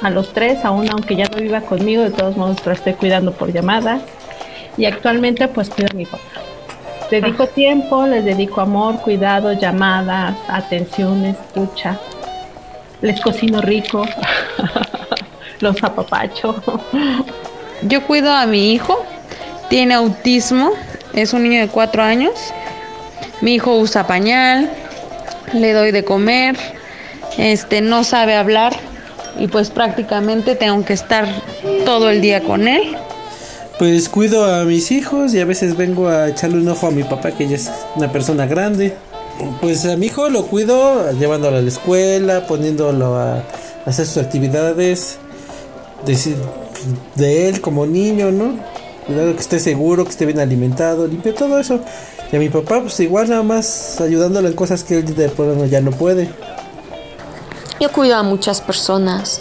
a 0.00 0.08
los 0.08 0.32
tres, 0.32 0.64
aún 0.64 0.88
aunque 0.90 1.16
ya 1.16 1.26
no 1.26 1.36
viva 1.36 1.60
conmigo, 1.60 2.02
de 2.02 2.12
todos 2.12 2.34
modos 2.38 2.64
lo 2.64 2.72
estoy 2.72 2.94
cuidando 2.94 3.32
por 3.32 3.52
llamadas. 3.52 4.00
Y 4.78 4.86
actualmente 4.86 5.48
pues 5.48 5.68
cuido 5.68 5.90
a 5.92 5.94
mi 5.94 6.06
papá. 6.06 6.51
Dedico 7.12 7.46
tiempo, 7.46 8.06
les 8.06 8.24
dedico 8.24 8.62
amor, 8.62 9.00
cuidado, 9.02 9.52
llamadas, 9.52 10.34
atención, 10.48 11.26
escucha 11.26 12.00
les 13.02 13.20
cocino 13.20 13.60
rico, 13.60 14.06
los 15.60 15.82
apapacho. 15.82 16.54
Yo 17.82 18.02
cuido 18.06 18.32
a 18.32 18.46
mi 18.46 18.72
hijo, 18.72 19.04
tiene 19.68 19.94
autismo, 19.94 20.70
es 21.12 21.34
un 21.34 21.42
niño 21.42 21.60
de 21.60 21.68
cuatro 21.68 22.02
años. 22.02 22.32
Mi 23.42 23.54
hijo 23.54 23.76
usa 23.76 24.06
pañal, 24.06 24.70
le 25.52 25.72
doy 25.72 25.90
de 25.90 26.04
comer, 26.04 26.56
este 27.36 27.82
no 27.82 28.04
sabe 28.04 28.36
hablar. 28.36 28.72
Y 29.38 29.48
pues 29.48 29.70
prácticamente 29.70 30.54
tengo 30.54 30.84
que 30.84 30.92
estar 30.92 31.26
todo 31.84 32.10
el 32.10 32.20
día 32.20 32.42
con 32.42 32.68
él. 32.68 32.96
Pues 33.82 34.08
cuido 34.08 34.44
a 34.44 34.62
mis 34.62 34.92
hijos 34.92 35.34
y 35.34 35.40
a 35.40 35.44
veces 35.44 35.76
vengo 35.76 36.06
a 36.06 36.28
echarle 36.28 36.58
un 36.58 36.68
ojo 36.68 36.86
a 36.86 36.92
mi 36.92 37.02
papá 37.02 37.32
que 37.32 37.48
ya 37.48 37.56
es 37.56 37.68
una 37.96 38.12
persona 38.12 38.46
grande. 38.46 38.96
Pues 39.60 39.84
a 39.86 39.96
mi 39.96 40.06
hijo 40.06 40.28
lo 40.28 40.46
cuido 40.46 41.10
llevándolo 41.18 41.56
a 41.56 41.60
la 41.60 41.68
escuela, 41.68 42.46
poniéndolo 42.46 43.16
a 43.16 43.42
hacer 43.84 44.06
sus 44.06 44.18
actividades 44.18 45.18
de, 46.06 46.16
de 47.16 47.48
él 47.48 47.60
como 47.60 47.84
niño, 47.84 48.30
¿no? 48.30 48.54
Cuidado 49.04 49.34
que 49.34 49.40
esté 49.40 49.58
seguro, 49.58 50.04
que 50.04 50.10
esté 50.10 50.26
bien 50.26 50.38
alimentado, 50.38 51.08
limpio, 51.08 51.34
todo 51.34 51.58
eso. 51.58 51.80
Y 52.30 52.36
a 52.36 52.38
mi 52.38 52.50
papá, 52.50 52.82
pues 52.82 53.00
igual 53.00 53.30
nada 53.30 53.42
más 53.42 54.00
ayudándolo 54.00 54.46
en 54.46 54.54
cosas 54.54 54.84
que 54.84 54.98
él 54.98 55.12
de 55.12 55.28
ya 55.68 55.80
no 55.80 55.90
puede. 55.90 56.30
Yo 57.80 57.90
cuido 57.90 58.14
a 58.14 58.22
muchas 58.22 58.60
personas. 58.60 59.40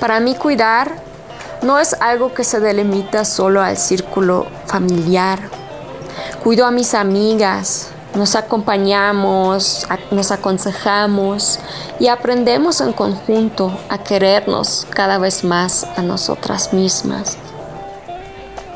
Para 0.00 0.20
mí 0.20 0.34
cuidar 0.34 1.03
no 1.64 1.78
es 1.78 1.94
algo 1.94 2.34
que 2.34 2.44
se 2.44 2.60
delimita 2.60 3.24
solo 3.24 3.62
al 3.62 3.76
círculo 3.78 4.46
familiar. 4.66 5.40
Cuido 6.42 6.66
a 6.66 6.70
mis 6.70 6.94
amigas, 6.94 7.88
nos 8.14 8.36
acompañamos, 8.36 9.86
nos 10.10 10.30
aconsejamos 10.30 11.58
y 11.98 12.08
aprendemos 12.08 12.80
en 12.80 12.92
conjunto 12.92 13.76
a 13.88 13.98
querernos 13.98 14.86
cada 14.90 15.18
vez 15.18 15.42
más 15.42 15.84
a 15.96 16.02
nosotras 16.02 16.72
mismas. 16.72 17.38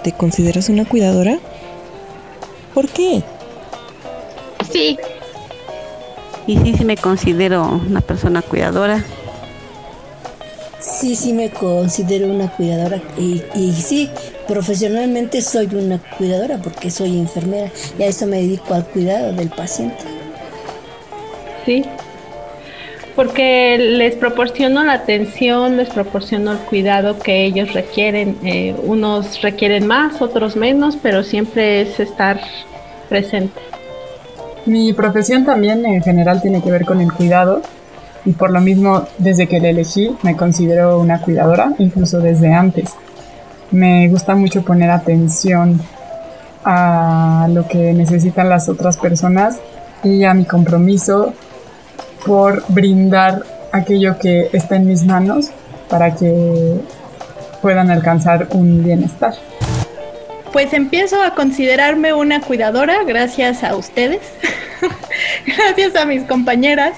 ¿Te 0.02 0.12
consideras 0.12 0.68
una 0.68 0.87
cuidadora? 0.87 1.38
¿Por 2.73 2.88
qué? 2.88 3.23
Sí. 4.73 4.99
Y 6.47 6.57
sí, 6.59 6.75
sí 6.78 6.85
me 6.85 6.97
considero 6.97 7.68
una 7.68 8.00
persona 8.00 8.40
cuidadora. 8.40 9.04
Sí, 10.80 11.16
sí 11.16 11.32
me 11.32 11.50
considero 11.50 12.26
una 12.26 12.50
cuidadora 12.50 13.00
y, 13.16 13.42
y 13.54 13.73
sí, 13.73 14.08
profesionalmente 14.47 15.42
soy 15.42 15.66
una 15.75 15.99
cuidadora 15.99 16.58
porque 16.58 16.90
soy 16.90 17.18
enfermera 17.18 17.70
y 17.99 18.02
a 18.02 18.06
eso 18.06 18.26
me 18.26 18.38
dedico 18.38 18.75
al 18.75 18.85
cuidado 18.85 19.32
del 19.32 19.49
paciente. 19.49 20.04
Sí, 21.66 21.85
porque 23.18 23.76
les 23.78 24.14
proporciono 24.14 24.85
la 24.85 24.92
atención, 24.92 25.76
les 25.76 25.88
proporciono 25.88 26.52
el 26.52 26.58
cuidado 26.58 27.18
que 27.18 27.44
ellos 27.44 27.73
requieren. 27.73 28.38
Eh, 28.44 28.76
unos 28.85 29.42
requieren 29.42 29.88
más, 29.88 30.23
otros 30.23 30.54
menos, 30.54 30.97
pero 31.02 31.25
siempre 31.25 31.80
es 31.80 31.99
estar 31.99 32.40
presente. 33.08 33.61
Mi 34.66 34.92
profesión 34.92 35.44
también 35.44 35.85
en 35.85 36.00
general 36.00 36.40
tiene 36.40 36.62
que 36.62 36.70
ver 36.70 36.85
con 36.85 37.00
el 37.00 37.12
cuidado 37.12 37.62
y 38.25 38.33
por 38.33 38.51
lo 38.51 38.61
mismo 38.61 39.05
desde 39.19 39.47
que 39.47 39.61
la 39.61 39.69
elegí 39.69 40.17
me 40.23 40.37
considero 40.37 40.99
una 41.01 41.21
cuidadora, 41.21 41.73
incluso 41.79 42.19
desde 42.21 42.53
antes. 42.53 42.93
Me 43.71 44.09
gusta 44.09 44.35
mucho 44.35 44.63
poner 44.63 44.91
atención 44.91 45.81
a 46.65 47.49
lo 47.51 47.67
que 47.67 47.93
necesitan 47.93 48.49
las 48.49 48.69
otras 48.69 48.97
personas 48.97 49.59
y 50.03 50.25
a 50.25 50.35
mi 50.35 50.45
compromiso 50.45 51.33
por 52.27 52.65
brindar 52.69 53.43
aquello 53.73 54.19
que 54.19 54.49
está 54.53 54.77
en 54.77 54.87
mis 54.87 55.05
manos 55.05 55.51
para 55.89 56.15
que 56.15 56.81
puedan 57.63 57.91
alcanzar 57.91 58.49
un 58.53 58.85
bienestar. 58.85 59.35
Pues 60.53 60.73
empiezo 60.73 61.23
a 61.23 61.35
considerarme 61.35 62.13
una 62.13 62.41
cuidadora 62.41 63.05
gracias 63.07 63.63
a 63.65 63.77
ustedes, 63.77 64.21
gracias 65.47 65.95
a 65.97 66.07
mis 66.07 66.23
compañeras 66.25 66.95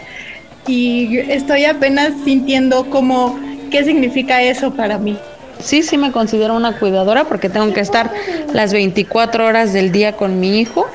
y 0.71 1.19
estoy 1.19 1.65
apenas 1.65 2.13
sintiendo 2.25 2.89
cómo 2.91 3.39
qué 3.71 3.85
significa 3.85 4.41
eso 4.43 4.73
para 4.73 4.99
mí. 4.99 5.19
Sí, 5.59 5.83
sí 5.83 5.99
me 5.99 6.13
considero 6.13 6.55
una 6.55 6.79
cuidadora 6.79 7.25
porque 7.25 7.49
tengo 7.49 7.73
que 7.75 7.81
estar 7.81 8.13
las 8.53 8.73
24 8.73 9.47
horas 9.47 9.73
del 9.73 9.91
día 9.91 10.17
con 10.17 10.39
mi 10.39 10.61
hijo. 10.61 10.87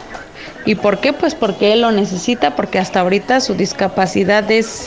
¿Y 0.66 0.76
por 0.76 1.00
qué? 1.00 1.14
Pues 1.14 1.36
porque 1.36 1.74
él 1.74 1.82
lo 1.82 1.92
necesita, 1.92 2.56
porque 2.56 2.80
hasta 2.80 3.02
ahorita 3.02 3.42
su 3.42 3.54
discapacidad 3.54 4.50
es, 4.50 4.86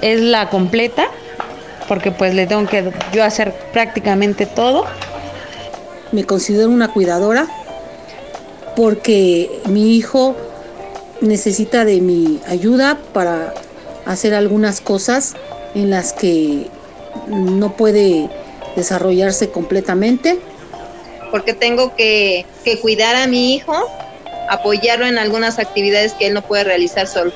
es 0.00 0.20
la 0.20 0.48
completa, 0.48 1.06
porque 1.86 2.10
pues 2.10 2.34
le 2.34 2.46
tengo 2.46 2.66
que 2.66 2.90
yo 3.12 3.22
hacer 3.22 3.52
prácticamente 3.72 4.46
todo. 4.46 4.86
Me 6.12 6.24
considero 6.24 6.70
una 6.70 6.88
cuidadora 6.88 7.46
porque 8.74 9.60
mi 9.66 9.96
hijo 9.96 10.34
necesita 11.20 11.84
de 11.84 12.00
mi 12.00 12.40
ayuda 12.46 12.98
para 13.12 13.54
hacer 14.06 14.34
algunas 14.34 14.80
cosas 14.80 15.34
en 15.74 15.90
las 15.90 16.12
que 16.12 16.66
no 17.28 17.72
puede 17.76 18.28
desarrollarse 18.76 19.50
completamente. 19.50 20.38
Porque 21.30 21.54
tengo 21.54 21.94
que, 21.94 22.44
que 22.64 22.80
cuidar 22.80 23.14
a 23.14 23.26
mi 23.26 23.54
hijo, 23.54 23.74
apoyarlo 24.48 25.06
en 25.06 25.18
algunas 25.18 25.58
actividades 25.58 26.12
que 26.14 26.26
él 26.26 26.34
no 26.34 26.42
puede 26.42 26.64
realizar 26.64 27.06
solo. 27.06 27.32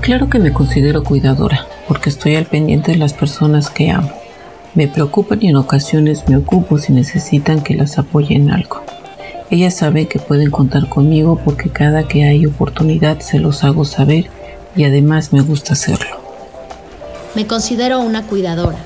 Claro 0.00 0.28
que 0.28 0.38
me 0.38 0.52
considero 0.52 1.04
cuidadora, 1.04 1.66
porque 1.86 2.10
estoy 2.10 2.34
al 2.36 2.46
pendiente 2.46 2.92
de 2.92 2.98
las 2.98 3.12
personas 3.12 3.70
que 3.70 3.90
amo. 3.90 4.10
Me 4.74 4.88
preocupan 4.88 5.38
y 5.42 5.48
en 5.48 5.56
ocasiones 5.56 6.28
me 6.28 6.36
ocupo 6.36 6.78
si 6.78 6.92
necesitan 6.92 7.62
que 7.62 7.74
las 7.74 7.98
apoye 7.98 8.34
en 8.34 8.50
algo. 8.50 8.84
Ellas 9.54 9.76
saben 9.76 10.08
que 10.08 10.18
pueden 10.18 10.50
contar 10.50 10.88
conmigo 10.88 11.40
porque 11.44 11.70
cada 11.70 12.08
que 12.08 12.24
hay 12.24 12.44
oportunidad 12.44 13.20
se 13.20 13.38
los 13.38 13.62
hago 13.62 13.84
saber 13.84 14.28
y 14.74 14.82
además 14.82 15.32
me 15.32 15.42
gusta 15.42 15.74
hacerlo. 15.74 16.16
Me 17.36 17.46
considero 17.46 18.00
una 18.00 18.26
cuidadora 18.26 18.78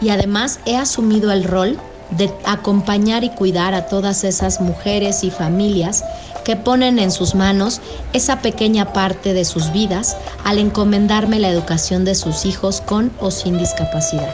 y 0.00 0.10
además 0.10 0.60
he 0.64 0.76
asumido 0.76 1.32
el 1.32 1.42
rol 1.42 1.76
de 2.10 2.30
acompañar 2.44 3.24
y 3.24 3.30
cuidar 3.30 3.74
a 3.74 3.86
todas 3.86 4.22
esas 4.22 4.60
mujeres 4.60 5.24
y 5.24 5.32
familias 5.32 6.04
que 6.44 6.54
ponen 6.54 7.00
en 7.00 7.10
sus 7.10 7.34
manos 7.34 7.80
esa 8.12 8.42
pequeña 8.42 8.92
parte 8.92 9.34
de 9.34 9.44
sus 9.44 9.72
vidas 9.72 10.16
al 10.44 10.60
encomendarme 10.60 11.40
la 11.40 11.48
educación 11.48 12.04
de 12.04 12.14
sus 12.14 12.46
hijos 12.46 12.80
con 12.80 13.10
o 13.18 13.32
sin 13.32 13.58
discapacidad. 13.58 14.32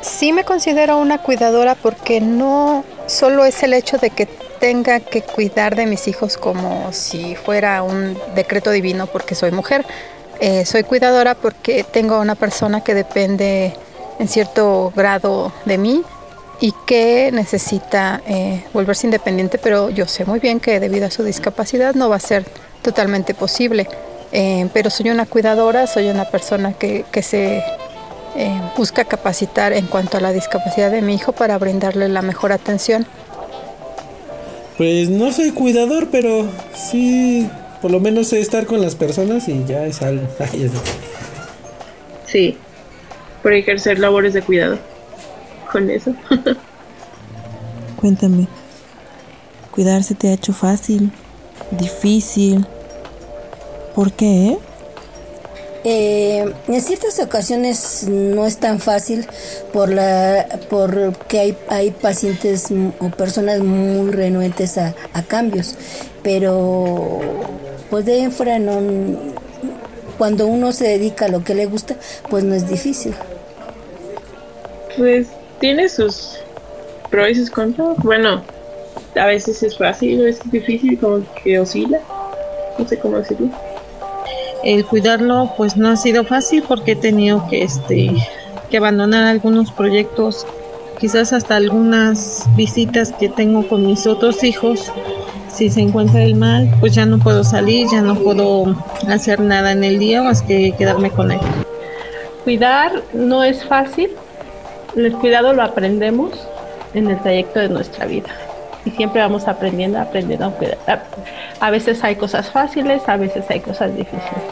Sí 0.00 0.32
me 0.32 0.44
considero 0.44 0.96
una 0.96 1.18
cuidadora 1.18 1.74
porque 1.74 2.22
no 2.22 2.82
solo 3.06 3.44
es 3.44 3.62
el 3.62 3.74
hecho 3.74 3.98
de 3.98 4.08
que 4.08 4.26
tenga 4.60 5.00
que 5.00 5.22
cuidar 5.22 5.76
de 5.76 5.86
mis 5.86 6.08
hijos 6.08 6.36
como 6.36 6.92
si 6.92 7.34
fuera 7.36 7.82
un 7.82 8.18
decreto 8.34 8.70
divino 8.70 9.06
porque 9.06 9.34
soy 9.34 9.50
mujer. 9.50 9.84
Eh, 10.40 10.64
soy 10.64 10.82
cuidadora 10.82 11.34
porque 11.34 11.84
tengo 11.84 12.20
una 12.20 12.34
persona 12.34 12.82
que 12.82 12.94
depende 12.94 13.72
en 14.18 14.28
cierto 14.28 14.92
grado 14.94 15.52
de 15.64 15.78
mí 15.78 16.02
y 16.60 16.72
que 16.86 17.30
necesita 17.32 18.20
eh, 18.26 18.64
volverse 18.72 19.06
independiente, 19.06 19.58
pero 19.58 19.90
yo 19.90 20.06
sé 20.06 20.24
muy 20.24 20.40
bien 20.40 20.60
que 20.60 20.80
debido 20.80 21.06
a 21.06 21.10
su 21.10 21.22
discapacidad 21.22 21.94
no 21.94 22.08
va 22.08 22.16
a 22.16 22.20
ser 22.20 22.44
totalmente 22.82 23.34
posible. 23.34 23.88
Eh, 24.32 24.68
pero 24.72 24.90
soy 24.90 25.10
una 25.10 25.26
cuidadora, 25.26 25.86
soy 25.86 26.08
una 26.08 26.24
persona 26.24 26.72
que, 26.72 27.04
se 27.22 27.62
busca 28.76 29.04
capacitar 29.04 29.72
en 29.72 29.86
cuanto 29.86 30.16
a 30.16 30.20
la 30.20 30.32
discapacidad 30.32 30.90
de 30.90 31.02
mi 31.02 31.14
hijo 31.14 31.30
para 31.30 31.56
brindarle 31.56 32.08
la 32.08 32.20
mejor 32.20 32.50
atención. 32.52 33.06
Pues 34.76 35.08
no 35.08 35.32
soy 35.32 35.52
cuidador, 35.52 36.08
pero 36.10 36.46
sí, 36.74 37.48
por 37.80 37.90
lo 37.90 38.00
menos 38.00 38.28
sé 38.28 38.40
estar 38.40 38.66
con 38.66 38.80
las 38.80 38.96
personas 38.96 39.48
y 39.48 39.64
ya 39.66 39.86
es 39.86 40.02
algo. 40.02 40.26
sí, 42.26 42.56
por 43.42 43.52
ejercer 43.52 43.98
labores 43.98 44.34
de 44.34 44.42
cuidado 44.42 44.78
con 45.70 45.90
eso. 45.90 46.14
Cuéntame, 47.96 48.48
¿cuidarse 49.70 50.14
te 50.14 50.28
ha 50.28 50.34
hecho 50.34 50.52
fácil, 50.52 51.10
difícil? 51.70 52.66
¿Por 53.94 54.12
qué? 54.12 54.58
Eh, 55.86 56.50
en 56.66 56.80
ciertas 56.80 57.20
ocasiones 57.20 58.08
no 58.08 58.46
es 58.46 58.56
tan 58.56 58.80
fácil 58.80 59.26
por 59.70 59.90
la 59.90 60.46
porque 60.70 61.38
hay, 61.38 61.58
hay 61.68 61.90
pacientes 61.90 62.68
o 63.00 63.10
personas 63.10 63.60
muy 63.60 64.10
renuentes 64.10 64.78
a, 64.78 64.94
cambios, 65.28 65.76
pero 66.22 67.20
pues 67.90 68.06
de 68.06 68.14
ahí 68.14 68.28
no, 68.60 68.80
cuando 70.16 70.46
uno 70.46 70.72
se 70.72 70.88
dedica 70.88 71.26
a 71.26 71.28
lo 71.28 71.44
que 71.44 71.54
le 71.54 71.66
gusta, 71.66 71.96
pues 72.30 72.44
no 72.44 72.54
es 72.54 72.66
difícil. 72.66 73.14
Pues 74.96 75.28
tiene 75.60 75.90
sus 75.90 76.38
pros 77.10 77.28
y 77.28 77.34
sus 77.34 77.50
contras. 77.50 77.98
Bueno, 77.98 78.42
a 79.16 79.26
veces 79.26 79.62
es 79.62 79.76
fácil, 79.76 80.22
a 80.22 80.24
veces 80.24 80.46
es 80.46 80.50
difícil, 80.50 80.98
como 80.98 81.22
que 81.42 81.58
oscila. 81.58 82.00
No 82.78 82.88
sé 82.88 82.98
cómo 82.98 83.18
decirlo. 83.18 83.50
El 84.64 84.86
cuidarlo 84.86 85.52
pues 85.58 85.76
no 85.76 85.90
ha 85.90 85.96
sido 85.96 86.24
fácil 86.24 86.64
porque 86.66 86.92
he 86.92 86.96
tenido 86.96 87.46
que 87.48 87.62
este 87.62 88.10
que 88.70 88.78
abandonar 88.78 89.24
algunos 89.24 89.70
proyectos, 89.70 90.46
quizás 90.98 91.34
hasta 91.34 91.56
algunas 91.56 92.48
visitas 92.56 93.12
que 93.12 93.28
tengo 93.28 93.68
con 93.68 93.86
mis 93.86 94.06
otros 94.06 94.42
hijos. 94.42 94.90
Si 95.48 95.68
se 95.68 95.82
encuentra 95.82 96.24
el 96.24 96.34
mal, 96.34 96.74
pues 96.80 96.94
ya 96.94 97.04
no 97.04 97.18
puedo 97.18 97.44
salir, 97.44 97.86
ya 97.92 98.00
no 98.00 98.14
puedo 98.14 98.74
hacer 99.06 99.40
nada 99.40 99.70
en 99.72 99.84
el 99.84 99.98
día 99.98 100.22
más 100.22 100.40
que 100.40 100.72
quedarme 100.78 101.10
con 101.10 101.30
él. 101.30 101.40
Cuidar 102.42 103.02
no 103.12 103.44
es 103.44 103.64
fácil, 103.66 104.12
el 104.96 105.12
cuidado 105.12 105.52
lo 105.52 105.62
aprendemos 105.62 106.32
en 106.94 107.10
el 107.10 107.20
trayecto 107.20 107.60
de 107.60 107.68
nuestra 107.68 108.06
vida 108.06 108.30
y 108.84 108.90
siempre 108.90 109.20
vamos 109.20 109.48
aprendiendo, 109.48 109.98
aprendiendo 109.98 110.46
a 110.46 110.50
cuidar. 110.50 111.04
A 111.60 111.70
veces 111.70 112.02
hay 112.04 112.16
cosas 112.16 112.50
fáciles, 112.50 113.02
a 113.06 113.16
veces 113.16 113.44
hay 113.48 113.60
cosas 113.60 113.94
difíciles. 113.96 114.44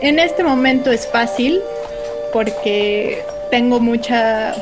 En 0.00 0.18
este 0.18 0.42
momento 0.42 0.90
es 0.90 1.06
fácil 1.06 1.60
porque 2.32 3.24
tengo 3.50 3.80
mucha 3.80 4.54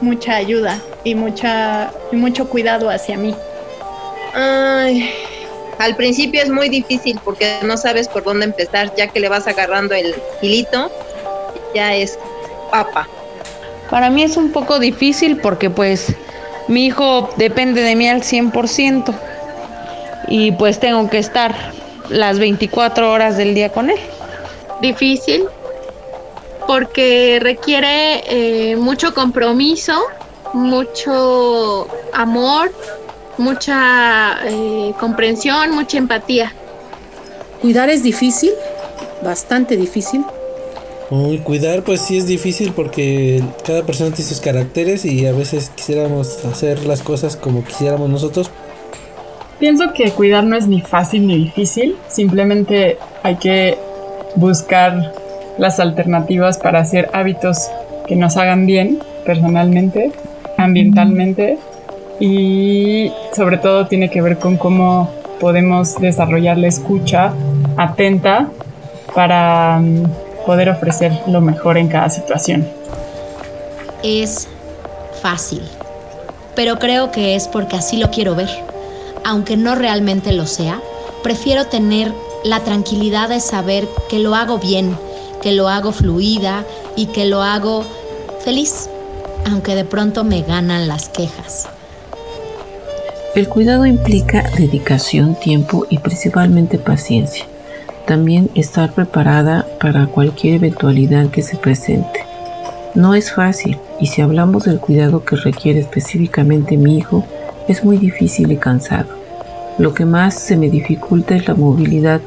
mucha 0.00 0.36
ayuda 0.36 0.80
y 1.04 1.14
mucha 1.14 1.90
y 2.12 2.16
mucho 2.16 2.48
cuidado 2.48 2.88
hacia 2.88 3.16
mí. 3.16 3.34
Ay, 4.34 5.10
al 5.78 5.96
principio 5.96 6.42
es 6.42 6.50
muy 6.50 6.68
difícil 6.68 7.18
porque 7.24 7.56
no 7.62 7.76
sabes 7.76 8.08
por 8.08 8.22
dónde 8.24 8.44
empezar, 8.44 8.94
ya 8.96 9.08
que 9.08 9.20
le 9.20 9.28
vas 9.28 9.46
agarrando 9.46 9.94
el 9.94 10.14
hilito, 10.42 10.90
ya 11.74 11.94
es 11.94 12.18
papa. 12.70 13.08
Para 13.90 14.10
mí 14.10 14.22
es 14.22 14.36
un 14.36 14.52
poco 14.52 14.78
difícil 14.78 15.38
porque 15.38 15.70
pues 15.70 16.14
mi 16.68 16.86
hijo 16.86 17.30
depende 17.36 17.82
de 17.82 17.96
mí 17.96 18.08
al 18.08 18.22
100% 18.22 19.14
y 20.28 20.52
pues 20.52 20.78
tengo 20.78 21.08
que 21.08 21.18
estar 21.18 21.54
las 22.10 22.38
24 22.38 23.10
horas 23.10 23.36
del 23.36 23.54
día 23.54 23.70
con 23.70 23.90
él. 23.90 23.98
Difícil 24.80 25.44
porque 26.66 27.38
requiere 27.40 28.22
eh, 28.26 28.76
mucho 28.76 29.14
compromiso, 29.14 29.98
mucho 30.52 31.88
amor, 32.12 32.70
mucha 33.38 34.38
eh, 34.44 34.92
comprensión, 35.00 35.74
mucha 35.74 35.96
empatía. 35.96 36.52
Cuidar 37.62 37.88
es 37.88 38.02
difícil, 38.02 38.52
bastante 39.22 39.76
difícil, 39.76 40.24
Uy, 41.10 41.38
cuidar 41.38 41.82
pues 41.84 42.02
sí 42.02 42.18
es 42.18 42.26
difícil 42.26 42.72
porque 42.72 43.42
cada 43.64 43.82
persona 43.82 44.14
tiene 44.14 44.28
sus 44.28 44.40
caracteres 44.40 45.06
y 45.06 45.26
a 45.26 45.32
veces 45.32 45.70
quisiéramos 45.74 46.44
hacer 46.44 46.84
las 46.84 47.02
cosas 47.02 47.36
como 47.36 47.64
quisiéramos 47.64 48.10
nosotros. 48.10 48.50
Pienso 49.58 49.92
que 49.94 50.10
cuidar 50.10 50.44
no 50.44 50.54
es 50.54 50.68
ni 50.68 50.82
fácil 50.82 51.26
ni 51.26 51.36
difícil, 51.36 51.96
simplemente 52.08 52.98
hay 53.22 53.36
que 53.36 53.78
buscar 54.36 55.14
las 55.56 55.80
alternativas 55.80 56.58
para 56.58 56.80
hacer 56.80 57.08
hábitos 57.14 57.70
que 58.06 58.14
nos 58.14 58.36
hagan 58.36 58.66
bien 58.66 59.00
personalmente, 59.24 60.12
ambientalmente 60.58 61.58
y 62.20 63.10
sobre 63.34 63.56
todo 63.56 63.86
tiene 63.86 64.10
que 64.10 64.20
ver 64.20 64.38
con 64.38 64.58
cómo 64.58 65.10
podemos 65.40 65.98
desarrollar 66.00 66.58
la 66.58 66.68
escucha 66.68 67.32
atenta 67.76 68.48
para 69.14 69.80
poder 70.48 70.70
ofrecer 70.70 71.12
lo 71.26 71.42
mejor 71.42 71.76
en 71.76 71.88
cada 71.88 72.08
situación. 72.08 72.66
Es 74.02 74.48
fácil, 75.20 75.60
pero 76.56 76.78
creo 76.78 77.12
que 77.12 77.34
es 77.34 77.46
porque 77.48 77.76
así 77.76 77.98
lo 77.98 78.10
quiero 78.10 78.34
ver. 78.34 78.48
Aunque 79.26 79.58
no 79.58 79.74
realmente 79.74 80.32
lo 80.32 80.46
sea, 80.46 80.80
prefiero 81.22 81.66
tener 81.66 82.14
la 82.44 82.60
tranquilidad 82.60 83.28
de 83.28 83.40
saber 83.40 83.86
que 84.08 84.20
lo 84.20 84.34
hago 84.34 84.56
bien, 84.58 84.96
que 85.42 85.52
lo 85.52 85.68
hago 85.68 85.92
fluida 85.92 86.64
y 86.96 87.08
que 87.08 87.26
lo 87.26 87.42
hago 87.42 87.84
feliz, 88.42 88.88
aunque 89.50 89.74
de 89.74 89.84
pronto 89.84 90.24
me 90.24 90.40
ganan 90.40 90.88
las 90.88 91.10
quejas. 91.10 91.68
El 93.34 93.50
cuidado 93.50 93.84
implica 93.84 94.50
dedicación, 94.56 95.34
tiempo 95.34 95.84
y 95.90 95.98
principalmente 95.98 96.78
paciencia. 96.78 97.44
También 98.08 98.48
estar 98.54 98.94
preparada 98.94 99.66
para 99.78 100.06
cualquier 100.06 100.54
eventualidad 100.54 101.28
que 101.28 101.42
se 101.42 101.58
presente. 101.58 102.24
No 102.94 103.14
es 103.14 103.30
fácil 103.34 103.76
y 104.00 104.06
si 104.06 104.22
hablamos 104.22 104.64
del 104.64 104.80
cuidado 104.80 105.26
que 105.26 105.36
requiere 105.36 105.80
específicamente 105.80 106.78
mi 106.78 106.96
hijo, 106.96 107.26
es 107.68 107.84
muy 107.84 107.98
difícil 107.98 108.50
y 108.50 108.56
cansado. 108.56 109.10
Lo 109.76 109.92
que 109.92 110.06
más 110.06 110.40
se 110.40 110.56
me 110.56 110.70
dificulta 110.70 111.36
es 111.36 111.46
la 111.48 111.54
movilidad, 111.54 112.22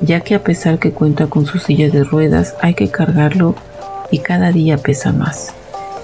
ya 0.00 0.20
que 0.20 0.36
a 0.36 0.42
pesar 0.42 0.78
que 0.78 0.92
cuenta 0.92 1.26
con 1.26 1.44
su 1.44 1.58
silla 1.58 1.90
de 1.90 2.02
ruedas, 2.02 2.54
hay 2.62 2.72
que 2.72 2.88
cargarlo 2.88 3.56
y 4.10 4.20
cada 4.20 4.52
día 4.52 4.78
pesa 4.78 5.12
más. 5.12 5.52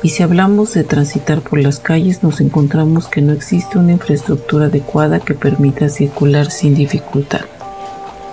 Y 0.02 0.10
si 0.10 0.22
hablamos 0.22 0.74
de 0.74 0.84
transitar 0.84 1.40
por 1.40 1.58
las 1.58 1.78
calles, 1.78 2.22
nos 2.22 2.42
encontramos 2.42 3.08
que 3.08 3.22
no 3.22 3.32
existe 3.32 3.78
una 3.78 3.92
infraestructura 3.92 4.66
adecuada 4.66 5.20
que 5.20 5.32
permita 5.32 5.88
circular 5.88 6.50
sin 6.50 6.74
dificultad. 6.74 7.46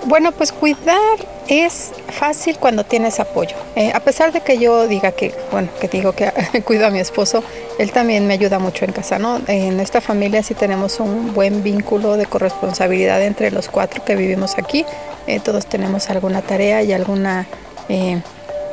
Bueno, 0.08 0.32
pues 0.32 0.52
cuidar 0.52 1.18
es 1.48 1.92
fácil 2.08 2.56
cuando 2.56 2.82
tienes 2.82 3.20
apoyo. 3.20 3.54
Eh, 3.76 3.92
a 3.94 4.00
pesar 4.00 4.32
de 4.32 4.40
que 4.40 4.56
yo 4.56 4.88
diga 4.88 5.12
que, 5.12 5.34
bueno, 5.52 5.68
que 5.82 5.88
digo 5.88 6.12
que 6.12 6.32
cuido 6.64 6.86
a 6.86 6.90
mi 6.90 6.98
esposo, 6.98 7.44
él 7.78 7.92
también 7.92 8.26
me 8.26 8.32
ayuda 8.32 8.58
mucho 8.58 8.86
en 8.86 8.92
casa, 8.92 9.18
¿no? 9.18 9.38
En 9.48 9.80
esta 9.80 10.00
familia 10.00 10.42
sí 10.42 10.54
tenemos 10.54 10.98
un 10.98 11.34
buen 11.34 11.62
vínculo 11.62 12.16
de 12.16 12.24
corresponsabilidad 12.24 13.22
entre 13.22 13.50
los 13.50 13.68
cuatro 13.68 14.02
que 14.02 14.16
vivimos 14.16 14.56
aquí. 14.56 14.86
Eh, 15.26 15.40
todos 15.40 15.66
tenemos 15.66 16.08
alguna 16.08 16.40
tarea 16.40 16.82
y 16.82 16.94
alguna 16.94 17.46
eh, 17.90 18.22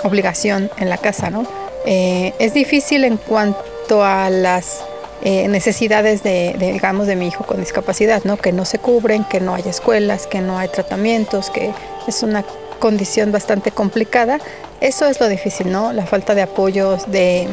obligación 0.04 0.71
en 0.78 0.88
la 0.88 0.98
casa, 0.98 1.30
¿no? 1.30 1.45
es 1.88 2.56
difícil 2.56 3.04
en 3.04 3.17
cuanto 3.17 4.04
a 4.04 4.32
las 4.32 4.84
eh, 5.21 5.47
necesidades 5.47 6.23
de, 6.23 6.56
digamos, 6.60 7.08
de 7.08 7.15
mi 7.15 7.28
hijo 7.28 7.45
con 7.45 7.60
discapacidad, 7.60 8.23
¿no? 8.25 8.38
Que 8.38 8.51
no 8.51 8.65
se 8.65 8.80
cubren, 8.80 9.23
que 9.23 9.39
no 9.39 9.56
hay 9.56 9.63
escuelas, 9.65 10.28
que 10.28 10.41
no 10.41 10.58
hay 10.58 10.67
tratamientos, 10.67 11.49
que 11.49 11.71
es 12.08 12.23
una 12.23 12.43
condición 12.80 13.32
bastante 13.32 13.71
complicada. 13.71 14.39
Eso 14.82 15.08
es 15.08 15.19
lo 15.19 15.28
difícil, 15.28 15.71
¿no? 15.71 15.93
La 15.93 16.06
falta 16.06 16.36
de 16.36 16.41
apoyos, 16.41 17.10
de, 17.12 17.47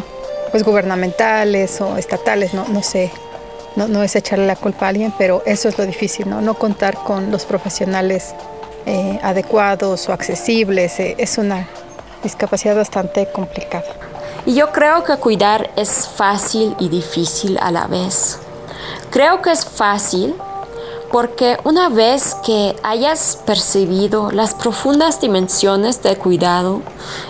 pues 0.51 0.65
gubernamentales 0.65 1.81
o 1.81 1.97
estatales, 1.97 2.53
no, 2.53 2.67
no 2.69 2.83
sé, 2.83 3.11
no, 3.77 3.89
no, 3.89 4.03
es 4.03 4.15
echarle 4.17 4.47
la 4.47 4.57
culpa 4.57 4.87
a 4.87 4.89
alguien, 4.91 5.15
pero 5.17 5.43
eso 5.47 5.69
es 5.69 5.79
lo 5.79 5.87
difícil, 5.87 6.29
no, 6.29 6.41
no 6.43 6.55
contar 6.55 6.95
con 6.95 7.31
los 7.31 7.47
profesionales 7.47 8.35
eh, 8.85 9.19
adecuados 9.23 10.09
o 10.09 10.13
accesibles, 10.13 11.01
eh, 11.01 11.15
es 11.17 11.39
una 11.39 11.69
discapacidad 12.23 12.77
bastante 12.77 13.27
complicada. 13.27 13.85
Y 14.47 14.55
yo 14.55 14.73
creo 14.73 15.05
que 15.05 15.17
cuidar 15.17 15.71
es 15.77 16.09
fácil 16.09 16.75
y 16.79 16.89
difícil 16.89 17.59
a 17.61 17.71
la 17.71 17.87
vez. 17.87 18.39
Creo 19.11 19.43
que 19.43 19.53
es 19.53 19.65
fácil 19.65 20.35
porque 21.13 21.59
una 21.65 21.91
vez 21.91 22.35
que 22.45 22.75
hayas 22.83 23.39
percibido 23.45 24.31
las 24.31 24.55
profundas 24.55 25.21
dimensiones 25.21 26.03
de 26.03 26.17
cuidado 26.17 26.81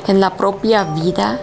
en 0.06 0.20
la 0.20 0.36
propia 0.36 0.84
vida, 0.84 1.40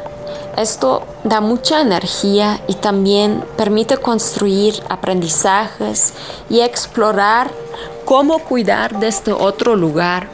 esto 0.55 1.03
da 1.23 1.41
mucha 1.41 1.81
energía 1.81 2.61
y 2.67 2.75
también 2.75 3.43
permite 3.57 3.97
construir 3.97 4.81
aprendizajes 4.89 6.13
y 6.49 6.61
explorar 6.61 7.51
cómo 8.05 8.39
cuidar 8.39 8.99
desde 8.99 9.33
otro 9.33 9.75
lugar, 9.75 10.27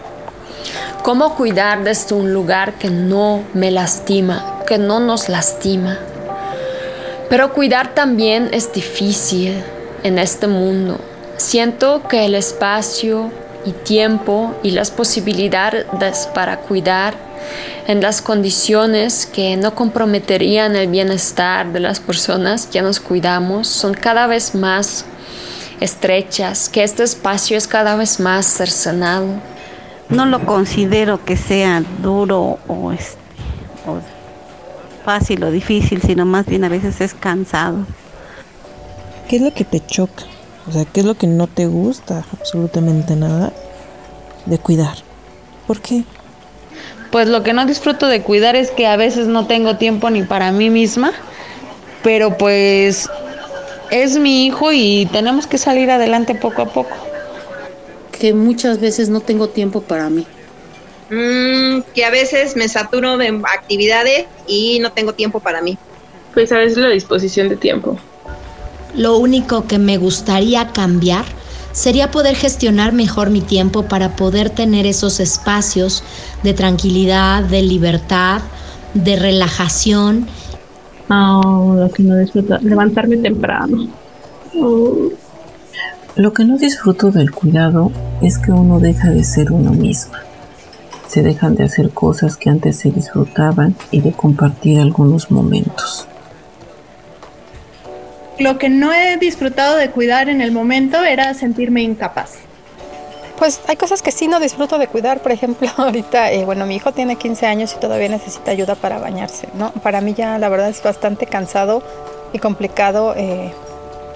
cómo 1.04 1.36
cuidar 1.36 1.84
desde 1.84 2.16
un 2.16 2.32
lugar 2.32 2.76
que 2.76 2.90
no 2.90 3.44
me 3.54 3.72
lastima, 3.72 4.55
que 4.66 4.78
no 4.78 5.00
nos 5.00 5.30
lastima. 5.30 6.00
Pero 7.30 7.54
cuidar 7.54 7.94
también 7.94 8.50
es 8.52 8.72
difícil 8.74 9.64
en 10.04 10.20
este 10.20 10.48
mundo 10.48 11.00
Siento 11.38 12.02
que 12.08 12.26
el 12.26 12.34
espacio 12.34 13.30
y 13.66 13.72
tiempo 13.72 14.56
y 14.64 14.72
las 14.72 14.90
posibilidades 14.90 16.28
para 16.34 16.58
cuidar 16.62 17.14
en 17.88 18.02
las 18.02 18.22
condiciones 18.22 19.26
que 19.26 19.58
no 19.58 19.76
comprometerían 19.76 20.78
el 20.78 20.88
bienestar 20.88 21.74
de 21.74 21.82
las 21.82 22.00
personas 22.00 22.68
que 22.68 22.82
nos 22.82 23.02
cuidamos 23.02 23.68
son 23.68 23.94
cada 23.94 24.28
vez 24.28 24.56
más 24.56 25.04
estrechas, 25.82 26.70
que 26.70 26.84
este 26.84 27.04
espacio 27.04 27.58
es 27.58 27.68
cada 27.68 27.98
vez 27.98 28.22
más 28.22 28.46
cercenado. 28.46 29.28
No 30.08 30.26
lo 30.26 30.46
considero 30.46 31.24
que 31.26 31.36
sea 31.36 31.84
duro 32.02 32.60
o, 32.68 32.94
este, 32.94 33.18
o 33.86 34.00
fácil 35.06 35.44
o 35.44 35.52
difícil, 35.52 36.02
sino 36.02 36.26
más 36.26 36.48
bien 36.48 36.64
a 36.64 36.70
veces 36.70 37.00
es 37.00 37.14
cansado. 37.14 37.86
¿Qué 39.30 39.38
es 39.38 39.42
lo 39.42 39.54
que 39.54 39.64
te 39.64 39.80
choca? 39.86 40.24
O 40.68 40.72
sea, 40.72 40.84
¿qué 40.86 41.02
es 41.02 41.06
lo 41.06 41.14
que 41.14 41.28
no 41.28 41.48
te 41.48 41.68
gusta 41.68 42.26
absolutamente 42.34 43.16
nada 43.16 43.54
de 44.48 44.58
cuidar? 44.58 44.98
¿Por 45.68 45.80
qué? 45.80 46.04
Pues 47.12 47.28
lo 47.28 47.44
que 47.44 47.54
no 47.54 47.66
disfruto 47.66 48.08
de 48.08 48.24
cuidar 48.24 48.56
es 48.56 48.72
que 48.72 48.88
a 48.88 48.98
veces 48.98 49.28
no 49.28 49.46
tengo 49.46 49.78
tiempo 49.78 50.10
ni 50.10 50.24
para 50.24 50.52
mí 50.52 50.70
misma, 50.70 51.14
pero 52.04 52.38
pues 52.38 53.08
es 53.92 54.18
mi 54.18 54.48
hijo 54.48 54.74
y 54.74 55.08
tenemos 55.12 55.46
que 55.46 55.58
salir 55.60 55.92
adelante 55.92 56.34
poco 56.34 56.64
a 56.64 56.66
poco. 56.66 56.96
Que 58.12 58.34
muchas 58.34 58.80
veces 58.80 59.10
no 59.10 59.20
tengo 59.20 59.50
tiempo 59.50 59.82
para 59.82 60.10
mí. 60.10 60.26
Mm, 61.10 61.82
que 61.94 62.04
a 62.04 62.10
veces 62.10 62.56
me 62.56 62.68
saturo 62.68 63.18
de 63.18 63.42
actividades 63.56 64.26
y 64.48 64.80
no 64.80 64.92
tengo 64.92 65.14
tiempo 65.14 65.40
para 65.40 65.62
mí. 65.62 65.78
Pues 66.34 66.52
a 66.52 66.58
veces 66.58 66.78
la 66.78 66.90
disposición 66.90 67.50
de 67.50 67.56
tiempo. 67.56 67.98
Lo 68.96 69.18
único 69.18 69.68
que 69.68 69.78
me 69.78 69.98
gustaría 69.98 70.70
cambiar 70.70 71.26
sería 71.74 72.10
poder 72.10 72.36
gestionar 72.36 72.94
mejor 72.94 73.30
mi 73.30 73.42
tiempo 73.42 73.84
para 73.84 74.16
poder 74.16 74.50
tener 74.50 74.86
esos 74.86 75.20
espacios 75.20 76.04
de 76.44 76.54
tranquilidad, 76.54 77.44
de 77.44 77.62
libertad, 77.62 78.42
de 78.94 79.18
relajación. 79.18 80.28
Oh, 81.10 81.76
lo 81.78 81.92
que 81.92 82.04
no 82.04 82.16
disfruto, 82.16 82.58
levantarme 82.62 83.18
temprano. 83.18 83.88
Oh. 84.58 85.10
Lo 86.16 86.34
que 86.34 86.46
no 86.46 86.58
disfruto 86.58 87.12
del 87.12 87.32
cuidado 87.32 87.92
es 88.22 88.38
que 88.38 88.52
uno 88.52 88.80
deja 88.80 89.10
de 89.10 89.24
ser 89.26 89.52
uno 89.52 89.72
mismo. 89.72 90.14
Se 91.16 91.24
dejan 91.24 91.56
de 91.56 91.64
hacer 91.64 91.92
cosas 91.92 92.36
que 92.36 92.50
antes 92.50 92.78
se 92.78 92.92
disfrutaban 92.92 93.74
y 93.90 94.02
de 94.02 94.12
compartir 94.12 94.82
algunos 94.82 95.32
momentos 95.32 96.10
lo 98.38 98.58
que 98.58 98.68
no 98.68 98.92
he 98.92 99.16
disfrutado 99.16 99.78
de 99.78 99.92
cuidar 99.92 100.28
en 100.28 100.42
el 100.42 100.52
momento 100.52 101.02
era 101.06 101.34
sentirme 101.34 101.84
incapaz. 101.84 102.34
Pues 103.40 103.62
hay 103.70 103.78
cosas 103.78 104.02
que 104.02 104.12
sí 104.12 104.28
no 104.28 104.42
disfruto 104.42 104.78
de 104.78 104.88
cuidar, 104.88 105.22
por 105.22 105.32
ejemplo, 105.32 105.70
ahorita, 105.78 106.34
eh, 106.34 106.44
bueno, 106.44 106.66
mi 106.66 106.76
hijo 106.76 106.92
tiene 106.92 107.16
15 107.16 107.46
años 107.46 107.74
y 107.78 107.80
todavía 107.80 108.10
necesita 108.10 108.52
ayuda 108.52 108.76
para 108.76 109.00
bañarse, 109.00 109.48
¿no? 109.54 109.72
Para 109.72 110.02
mí 110.02 110.14
ya 110.14 110.38
la 110.38 110.50
verdad 110.50 110.68
es 110.68 110.84
bastante 110.84 111.28
cansado 111.28 111.82
y 112.34 112.40
complicado 112.40 113.14
eh, 113.16 113.54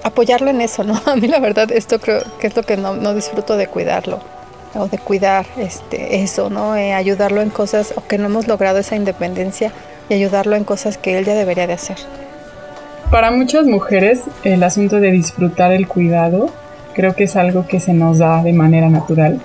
apoyarlo 0.02 0.50
en 0.50 0.60
eso, 0.60 0.84
¿no? 0.84 1.00
A 1.06 1.16
mí 1.16 1.28
la 1.28 1.40
verdad 1.40 1.72
esto 1.72 1.98
creo 1.98 2.20
que 2.38 2.48
es 2.48 2.54
lo 2.54 2.62
que 2.62 2.76
no, 2.76 2.94
no 2.94 3.14
disfruto 3.14 3.56
de 3.56 3.68
cuidarlo 3.68 4.20
o 4.74 4.88
de 4.88 4.98
cuidar 4.98 5.46
este, 5.56 6.22
eso, 6.22 6.50
¿no? 6.50 6.76
Eh, 6.76 6.92
ayudarlo 6.92 7.40
en 7.42 7.50
cosas 7.50 7.94
o 7.96 8.06
que 8.06 8.18
no 8.18 8.26
hemos 8.26 8.46
logrado 8.46 8.78
esa 8.78 8.96
independencia 8.96 9.72
y 10.08 10.14
ayudarlo 10.14 10.56
en 10.56 10.64
cosas 10.64 10.98
que 10.98 11.18
él 11.18 11.24
ya 11.24 11.34
debería 11.34 11.66
de 11.66 11.74
hacer. 11.74 11.96
Para 13.10 13.30
muchas 13.30 13.66
mujeres 13.66 14.22
el 14.44 14.62
asunto 14.62 15.00
de 15.00 15.10
disfrutar 15.10 15.72
el 15.72 15.88
cuidado 15.88 16.50
creo 16.94 17.14
que 17.14 17.24
es 17.24 17.36
algo 17.36 17.66
que 17.66 17.80
se 17.80 17.92
nos 17.92 18.18
da 18.18 18.42
de 18.42 18.52
manera 18.52 18.88
natural. 18.88 19.40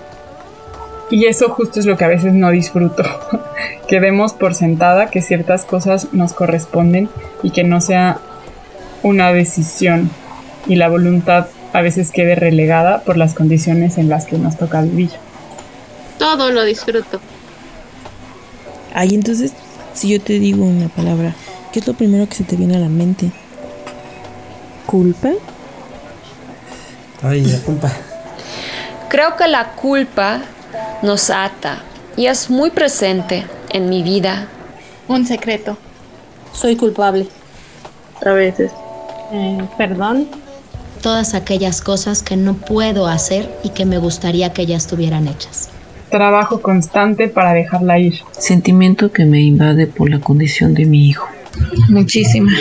Y 1.10 1.26
eso 1.26 1.50
justo 1.50 1.80
es 1.80 1.86
lo 1.86 1.98
que 1.98 2.06
a 2.06 2.10
veces 2.10 2.34
no 2.34 2.50
disfruto, 2.50 3.04
que 3.88 4.00
demos 4.00 4.34
por 4.34 4.56
sentada 4.56 5.08
que 5.08 5.22
ciertas 5.22 5.64
cosas 5.64 6.14
nos 6.14 6.34
corresponden 6.34 7.10
y 7.44 7.52
que 7.52 7.64
no 7.64 7.80
sea 7.80 8.18
una 9.04 9.32
decisión 9.32 10.10
y 10.68 10.76
la 10.76 10.90
voluntad 10.90 11.48
a 11.76 11.82
veces 11.82 12.12
quede 12.12 12.36
relegada 12.36 13.02
por 13.04 13.18
las 13.18 13.34
condiciones 13.34 13.98
en 13.98 14.08
las 14.08 14.26
que 14.26 14.38
nos 14.38 14.58
toca 14.58 14.82
vivir. 14.82 15.12
Todo 16.18 16.52
lo 16.52 16.64
disfruto. 16.64 17.20
Ay, 18.94 19.14
entonces, 19.14 19.54
si 19.94 20.10
yo 20.10 20.22
te 20.22 20.40
digo 20.40 20.64
una 20.64 20.88
palabra, 20.88 21.36
¿qué 21.74 21.80
es 21.80 21.88
lo 21.88 21.94
primero 21.94 22.30
que 22.30 22.36
se 22.36 22.44
te 22.46 22.56
viene 22.56 22.78
a 22.78 22.80
la 22.80 22.90
mente? 22.90 23.32
culpa? 24.86 25.32
Ay, 27.22 27.44
la 27.44 27.60
culpa. 27.60 27.92
Creo 29.10 29.36
que 29.36 29.48
la 29.48 29.72
culpa 29.72 30.42
nos 31.02 31.30
ata 31.30 31.80
y 32.16 32.28
es 32.28 32.50
muy 32.50 32.70
presente 32.70 33.46
en 33.70 33.90
mi 33.90 34.04
vida. 34.04 34.48
Un 35.08 35.26
secreto. 35.26 35.78
Soy 36.54 36.78
culpable. 36.78 37.28
A 38.26 38.32
veces. 38.32 38.72
Eh, 39.34 39.62
perdón. 39.78 40.45
Todas 41.06 41.36
aquellas 41.36 41.82
cosas 41.82 42.24
que 42.24 42.36
no 42.36 42.56
puedo 42.56 43.06
hacer 43.06 43.48
y 43.64 43.70
que 43.70 43.86
me 43.86 44.00
gustaría 44.00 44.54
que 44.54 44.66
ya 44.66 44.76
estuvieran 44.76 45.28
hechas. 45.28 45.70
Trabajo 46.10 46.64
constante 46.64 47.28
para 47.28 47.54
dejarla 47.54 48.00
ir. 48.00 48.16
Sentimiento 48.32 49.12
que 49.12 49.24
me 49.24 49.40
invade 49.40 49.86
por 49.86 50.10
la 50.10 50.20
condición 50.20 50.74
de 50.74 50.86
mi 50.86 51.08
hijo. 51.08 51.28
Muchísima. 51.90 52.52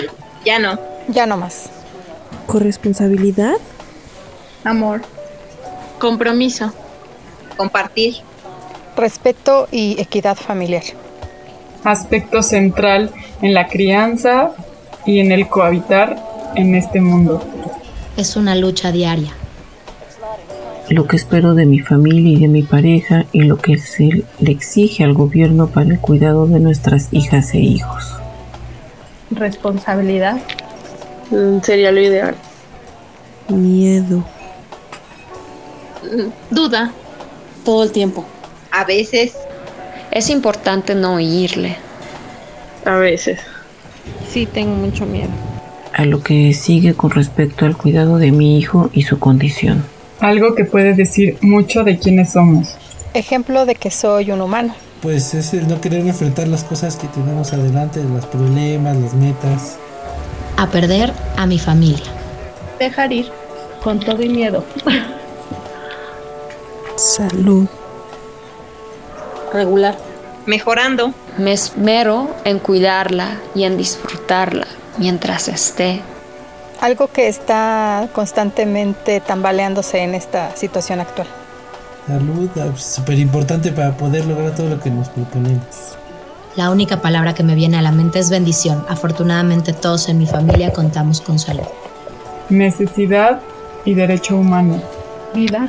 Ya 0.45 0.59
no. 0.59 0.79
Ya 1.09 1.25
no 1.25 1.39
más. 1.39 1.71
Corresponsabilidad. 2.47 3.55
Amor. 4.63 5.01
Compromiso. 5.99 6.71
Compartir. 7.57 8.17
Respeto 8.95 9.69
y 9.73 9.99
equidad 9.99 10.37
familiar. 10.37 10.83
Aspecto 11.83 12.43
central 12.43 13.11
en 13.41 13.55
la 13.55 13.69
crianza 13.69 14.51
y 15.07 15.21
en 15.21 15.33
el 15.33 15.49
cohabitar 15.49 16.19
en 16.57 16.75
este 16.75 17.01
mundo. 17.01 17.43
Es 18.17 18.37
una 18.37 18.55
lucha 18.55 18.93
diaria. 18.93 19.33
Lo 20.89 21.07
que 21.07 21.17
espero 21.17 21.55
de 21.55 21.67
mi 21.67 21.81
familia 21.81 22.33
y 22.33 22.41
de 22.41 22.49
mi 22.49 22.63
pareja 22.63 23.25
y 23.33 23.43
lo 23.43 23.57
que 23.57 23.79
se 23.79 24.25
le 24.39 24.51
exige 24.53 25.03
al 25.03 25.15
gobierno 25.15 25.69
para 25.69 25.91
el 25.91 25.99
cuidado 25.99 26.47
de 26.47 26.61
nuestras 26.61 27.09
hijas 27.11 27.55
e 27.55 27.59
hijos. 27.59 28.13
Responsabilidad. 29.31 30.37
Mm, 31.31 31.61
sería 31.63 31.91
lo 31.91 32.01
ideal. 32.01 32.37
Miedo. 33.49 34.25
Duda. 36.51 36.93
Todo 37.65 37.83
el 37.83 37.91
tiempo. 37.91 38.25
A 38.71 38.85
veces. 38.85 39.35
Es 40.13 40.31
importante 40.31 40.95
no 40.95 41.15
oírle. 41.15 41.77
A 42.85 42.97
veces. 42.97 43.41
Sí, 44.31 44.47
tengo 44.47 44.77
mucho 44.77 45.05
miedo. 45.07 45.31
A 45.95 46.05
lo 46.05 46.23
que 46.23 46.53
sigue 46.53 46.95
con 46.95 47.11
respecto 47.11 47.65
al 47.65 47.77
cuidado 47.77 48.19
de 48.19 48.33
mi 48.33 48.59
hijo 48.59 48.91
y 48.93 49.03
su 49.03 49.19
condición. 49.19 49.85
Algo 50.21 50.55
que 50.55 50.65
puede 50.65 50.95
decir 50.95 51.39
mucho 51.41 51.85
de 51.85 51.99
quiénes 51.99 52.33
somos. 52.33 52.77
Ejemplo 53.15 53.65
de 53.65 53.77
que 53.77 53.91
soy 53.91 54.31
un 54.33 54.41
humano. 54.41 54.75
Pues 55.01 55.35
es 55.35 55.55
el 55.55 55.69
no 55.69 55.81
querer 55.81 56.07
enfrentar 56.07 56.49
las 56.49 56.65
cosas 56.65 56.97
que 56.97 57.07
tenemos 57.09 57.53
adelante, 57.53 58.03
los 58.03 58.27
problemas, 58.27 58.97
las 58.97 59.15
metas 59.15 59.79
a 60.57 60.69
perder 60.69 61.13
a 61.37 61.47
mi 61.47 61.59
familia. 61.59 62.07
Dejar 62.79 63.13
ir 63.13 63.31
con 63.83 64.01
todo 64.01 64.23
y 64.23 64.29
miedo. 64.29 64.65
Salud. 66.97 67.67
Regular. 69.53 69.97
Mejorando. 70.47 71.13
Me 71.39 71.53
esmero 71.53 72.31
en 72.45 72.59
cuidarla 72.61 73.41
y 73.55 73.65
en 73.65 73.77
disfrutarla, 73.77 74.67
mientras 74.99 75.49
esté. 75.49 76.01
Algo 76.81 77.09
que 77.09 77.29
está 77.29 78.09
constantemente 78.13 79.21
tambaleándose 79.21 79.99
en 79.99 80.15
esta 80.15 80.55
situación 80.57 81.01
actual. 81.01 81.27
Salud, 82.07 82.51
súper 82.77 83.19
importante 83.19 83.73
para 83.73 83.97
poder 83.97 84.27
lograr 84.27 84.55
todo 84.55 84.69
lo 84.69 84.81
que 84.81 84.91
nos 84.91 85.09
proponemos. 85.09 85.97
La 86.57 86.71
única 86.71 87.01
palabra 87.01 87.35
que 87.35 87.43
me 87.43 87.55
viene 87.55 87.79
a 87.79 87.83
la 87.83 87.91
mente 87.91 88.19
es 88.19 88.31
bendición. 88.31 88.85
Afortunadamente 88.89 89.73
todos 89.73 90.09
en 90.09 90.19
mi 90.19 90.27
familia 90.27 90.73
contamos 90.73 91.21
con 91.21 91.39
salud. 91.39 91.65
Necesidad 92.49 93.41
y 93.85 93.95
derecho 93.95 94.37
humano. 94.37 94.81
Vida. 95.35 95.69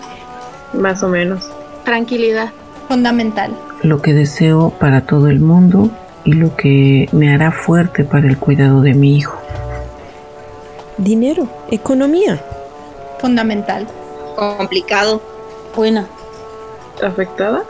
Más 0.73 1.01
o 1.01 1.07
menos. 1.07 1.49
Tranquilidad. 1.85 2.51
Fundamental. 2.87 3.57
Lo 3.81 4.01
que 4.01 4.13
deseo 4.13 4.71
para 4.71 5.01
todo 5.01 5.29
el 5.29 5.39
mundo 5.39 5.89
y 6.25 6.33
lo 6.33 6.55
que 6.55 7.07
me 7.11 7.33
hará 7.33 7.51
fuerte 7.51 8.03
para 8.03 8.27
el 8.27 8.37
cuidado 8.37 8.81
de 8.81 8.93
mi 8.93 9.15
hijo. 9.15 9.39
Dinero, 10.97 11.47
economía. 11.71 12.41
Fundamental. 13.19 13.87
Complicado. 14.35 15.21
Buena. 15.75 16.07
¿Afectada? 17.03 17.63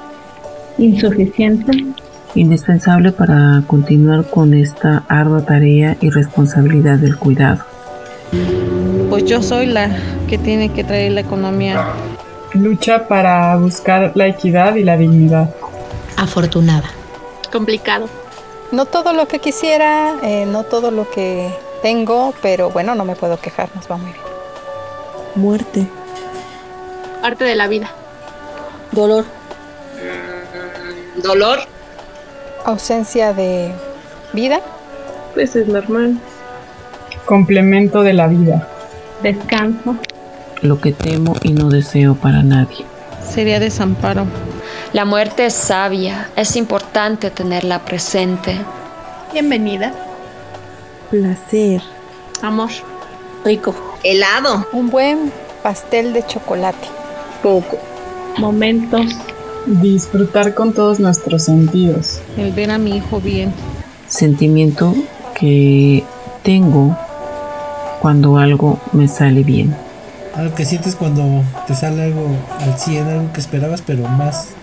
Insuficiente. 0.78 1.86
Indispensable 2.34 3.12
para 3.12 3.62
continuar 3.66 4.28
con 4.28 4.52
esta 4.52 5.04
ardua 5.08 5.42
tarea 5.42 5.96
y 6.00 6.10
responsabilidad 6.10 6.98
del 6.98 7.16
cuidado. 7.16 7.64
Pues 9.08 9.24
yo 9.24 9.42
soy 9.42 9.66
la 9.66 9.96
que 10.28 10.36
tiene 10.36 10.70
que 10.70 10.84
traer 10.84 11.12
la 11.12 11.20
economía. 11.20 11.86
Lucha 12.52 13.06
para 13.06 13.56
buscar 13.56 14.12
la 14.14 14.26
equidad 14.26 14.74
y 14.74 14.84
la 14.84 14.96
dignidad. 14.96 15.50
Afortunada. 16.16 16.90
Complicado. 17.56 18.06
No 18.70 18.84
todo 18.84 19.14
lo 19.14 19.28
que 19.28 19.38
quisiera, 19.38 20.16
eh, 20.22 20.44
no 20.44 20.64
todo 20.64 20.90
lo 20.90 21.10
que 21.10 21.50
tengo, 21.80 22.34
pero 22.42 22.68
bueno, 22.68 22.94
no 22.94 23.06
me 23.06 23.16
puedo 23.16 23.40
quejar, 23.40 23.70
nos 23.74 23.90
va 23.90 23.96
muy 23.96 24.12
bien. 24.12 24.24
Muerte. 25.36 25.86
Parte 27.22 27.44
de 27.44 27.54
la 27.54 27.66
vida. 27.66 27.90
Dolor. 28.92 29.24
Dolor. 31.22 31.60
Ausencia 32.66 33.32
de 33.32 33.72
vida. 34.34 34.60
Pues 35.32 35.56
es 35.56 35.66
normal. 35.66 36.18
Complemento 37.24 38.02
de 38.02 38.12
la 38.12 38.26
vida. 38.26 38.68
Descanso. 39.22 39.96
Lo 40.60 40.78
que 40.78 40.92
temo 40.92 41.34
y 41.42 41.54
no 41.54 41.70
deseo 41.70 42.16
para 42.16 42.42
nadie. 42.42 42.84
Sería 43.26 43.58
desamparo. 43.60 44.26
La 44.96 45.04
muerte 45.04 45.44
es 45.44 45.52
sabia, 45.52 46.30
es 46.36 46.56
importante 46.56 47.30
tenerla 47.30 47.84
presente. 47.84 48.56
Bienvenida. 49.30 49.92
Placer. 51.10 51.82
Amor. 52.40 52.70
Rico. 53.44 53.74
Helado. 54.02 54.66
Un 54.72 54.88
buen 54.88 55.30
pastel 55.62 56.14
de 56.14 56.24
chocolate. 56.26 56.88
Poco. 57.42 57.76
Momentos. 58.38 59.04
Disfrutar 59.66 60.54
con 60.54 60.72
todos 60.72 60.98
nuestros 60.98 61.42
sentidos. 61.42 62.22
El 62.38 62.52
ver 62.52 62.70
a 62.70 62.78
mi 62.78 62.96
hijo 62.96 63.20
bien. 63.20 63.52
Sentimiento 64.06 64.94
que 65.38 66.04
tengo 66.42 66.96
cuando 68.00 68.38
algo 68.38 68.80
me 68.92 69.08
sale 69.08 69.42
bien. 69.42 69.76
Algo 70.34 70.54
que 70.54 70.64
sientes 70.64 70.96
cuando 70.96 71.44
te 71.66 71.74
sale 71.74 72.02
algo 72.02 72.28
al 72.60 72.78
100, 72.78 73.08
algo 73.08 73.32
que 73.34 73.40
esperabas, 73.40 73.82
pero 73.82 74.08
más, 74.08 74.54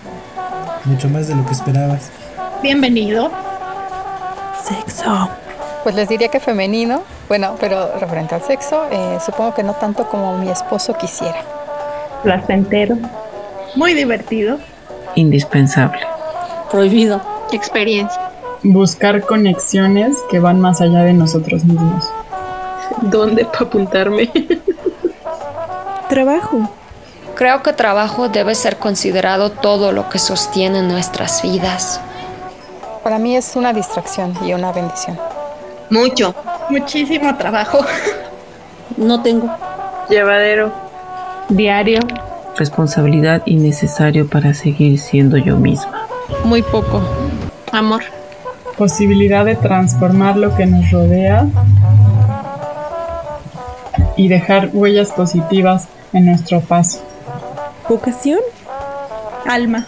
mucho 0.84 1.08
más 1.08 1.28
de 1.28 1.34
lo 1.34 1.44
que 1.46 1.52
esperabas. 1.52 2.10
Bienvenido. 2.62 3.30
Sexo. 4.62 5.28
Pues 5.82 5.94
les 5.94 6.08
diría 6.08 6.28
que 6.28 6.40
femenino, 6.40 7.02
bueno, 7.28 7.56
pero 7.60 7.98
referente 7.98 8.34
al 8.34 8.42
sexo, 8.42 8.86
eh, 8.90 9.18
supongo 9.24 9.54
que 9.54 9.62
no 9.62 9.74
tanto 9.74 10.08
como 10.08 10.38
mi 10.38 10.48
esposo 10.48 10.94
quisiera. 10.96 11.42
Placentero. 12.22 12.96
Muy 13.76 13.92
divertido. 13.92 14.58
Indispensable. 15.14 16.00
Prohibido. 16.70 17.20
Experiencia. 17.52 18.30
Buscar 18.62 19.20
conexiones 19.20 20.16
que 20.30 20.40
van 20.40 20.58
más 20.58 20.80
allá 20.80 21.00
de 21.04 21.12
nosotros 21.12 21.64
mismos. 21.64 22.10
¿Dónde 23.02 23.44
para 23.44 23.66
apuntarme? 23.66 24.30
Trabajo. 26.08 26.70
Creo 27.36 27.62
que 27.62 27.72
trabajo 27.72 28.28
debe 28.28 28.54
ser 28.54 28.76
considerado 28.76 29.50
todo 29.50 29.90
lo 29.90 30.08
que 30.08 30.20
sostiene 30.20 30.82
nuestras 30.82 31.42
vidas. 31.42 32.00
Para 33.02 33.18
mí 33.18 33.36
es 33.36 33.56
una 33.56 33.72
distracción 33.72 34.34
y 34.44 34.54
una 34.54 34.70
bendición. 34.70 35.18
Mucho. 35.90 36.34
Muchísimo 36.70 37.36
trabajo. 37.36 37.84
No 38.96 39.22
tengo. 39.22 39.50
Llevadero. 40.08 40.70
Diario. 41.48 41.98
Responsabilidad 42.56 43.42
y 43.44 43.56
necesario 43.56 44.28
para 44.28 44.54
seguir 44.54 45.00
siendo 45.00 45.36
yo 45.36 45.56
misma. 45.56 46.06
Muy 46.44 46.62
poco. 46.62 47.02
Amor. 47.72 48.04
Posibilidad 48.76 49.44
de 49.44 49.56
transformar 49.56 50.36
lo 50.36 50.54
que 50.54 50.66
nos 50.66 50.88
rodea 50.92 51.46
y 54.16 54.28
dejar 54.28 54.70
huellas 54.72 55.10
positivas 55.10 55.88
en 56.12 56.26
nuestro 56.26 56.60
paso. 56.60 57.00
Vocación. 57.88 58.40
Alma. 59.46 59.86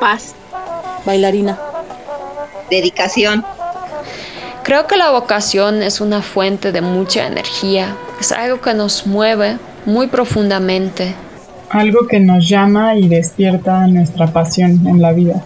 Paz. 0.00 0.34
Bailarina. 1.06 1.58
Dedicación. 2.68 3.44
Creo 4.64 4.88
que 4.88 4.96
la 4.96 5.10
vocación 5.10 5.82
es 5.82 6.00
una 6.00 6.22
fuente 6.22 6.72
de 6.72 6.80
mucha 6.80 7.26
energía, 7.26 7.96
es 8.20 8.32
algo 8.32 8.60
que 8.60 8.74
nos 8.74 9.06
mueve 9.06 9.58
muy 9.86 10.06
profundamente. 10.06 11.14
Algo 11.70 12.06
que 12.06 12.20
nos 12.20 12.48
llama 12.48 12.96
y 12.96 13.08
despierta 13.08 13.86
nuestra 13.86 14.28
pasión 14.28 14.86
en 14.86 15.00
la 15.00 15.12
vida. 15.12 15.42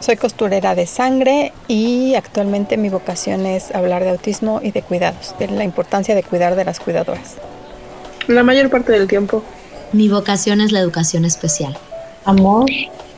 Soy 0.00 0.16
costurera 0.16 0.74
de 0.74 0.86
sangre 0.86 1.52
y 1.68 2.14
actualmente 2.14 2.76
mi 2.76 2.88
vocación 2.88 3.46
es 3.46 3.74
hablar 3.74 4.02
de 4.02 4.10
autismo 4.10 4.60
y 4.62 4.70
de 4.70 4.82
cuidados, 4.82 5.34
de 5.38 5.48
la 5.48 5.64
importancia 5.64 6.14
de 6.14 6.22
cuidar 6.22 6.56
de 6.56 6.64
las 6.64 6.80
cuidadoras. 6.80 7.36
La 8.26 8.42
mayor 8.42 8.70
parte 8.70 8.92
del 8.92 9.08
tiempo. 9.08 9.42
Mi 9.92 10.08
vocación 10.08 10.60
es 10.60 10.70
la 10.70 10.78
educación 10.78 11.24
especial. 11.24 11.76
Amor. 12.24 12.70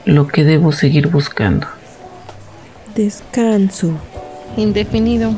Lo 0.06 0.26
que 0.26 0.42
debo 0.42 0.72
seguir 0.72 1.08
buscando. 1.08 1.66
Descanso. 2.94 3.92
Indefinido. 4.56 5.32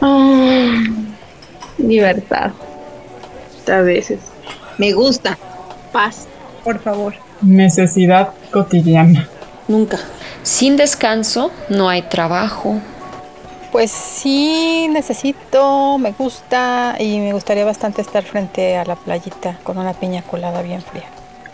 Ah, 0.00 0.82
libertad. 1.78 2.52
A 3.70 3.80
veces. 3.80 4.20
Me 4.78 4.92
gusta. 4.92 5.38
Paz. 5.92 6.26
Por 6.64 6.78
favor. 6.80 7.14
Necesidad 7.42 8.30
cotidiana. 8.50 9.28
Nunca. 9.68 9.98
Sin 10.42 10.76
descanso 10.76 11.50
no 11.68 11.88
hay 11.88 12.02
trabajo. 12.02 12.80
Pues 13.74 13.90
sí, 13.90 14.86
necesito, 14.88 15.98
me 15.98 16.12
gusta 16.12 16.94
y 17.00 17.18
me 17.18 17.32
gustaría 17.32 17.64
bastante 17.64 18.02
estar 18.02 18.22
frente 18.22 18.76
a 18.76 18.84
la 18.84 18.94
playita 18.94 19.58
con 19.64 19.78
una 19.78 19.94
piña 19.94 20.22
colada 20.22 20.62
bien 20.62 20.80
fría. 20.80 21.06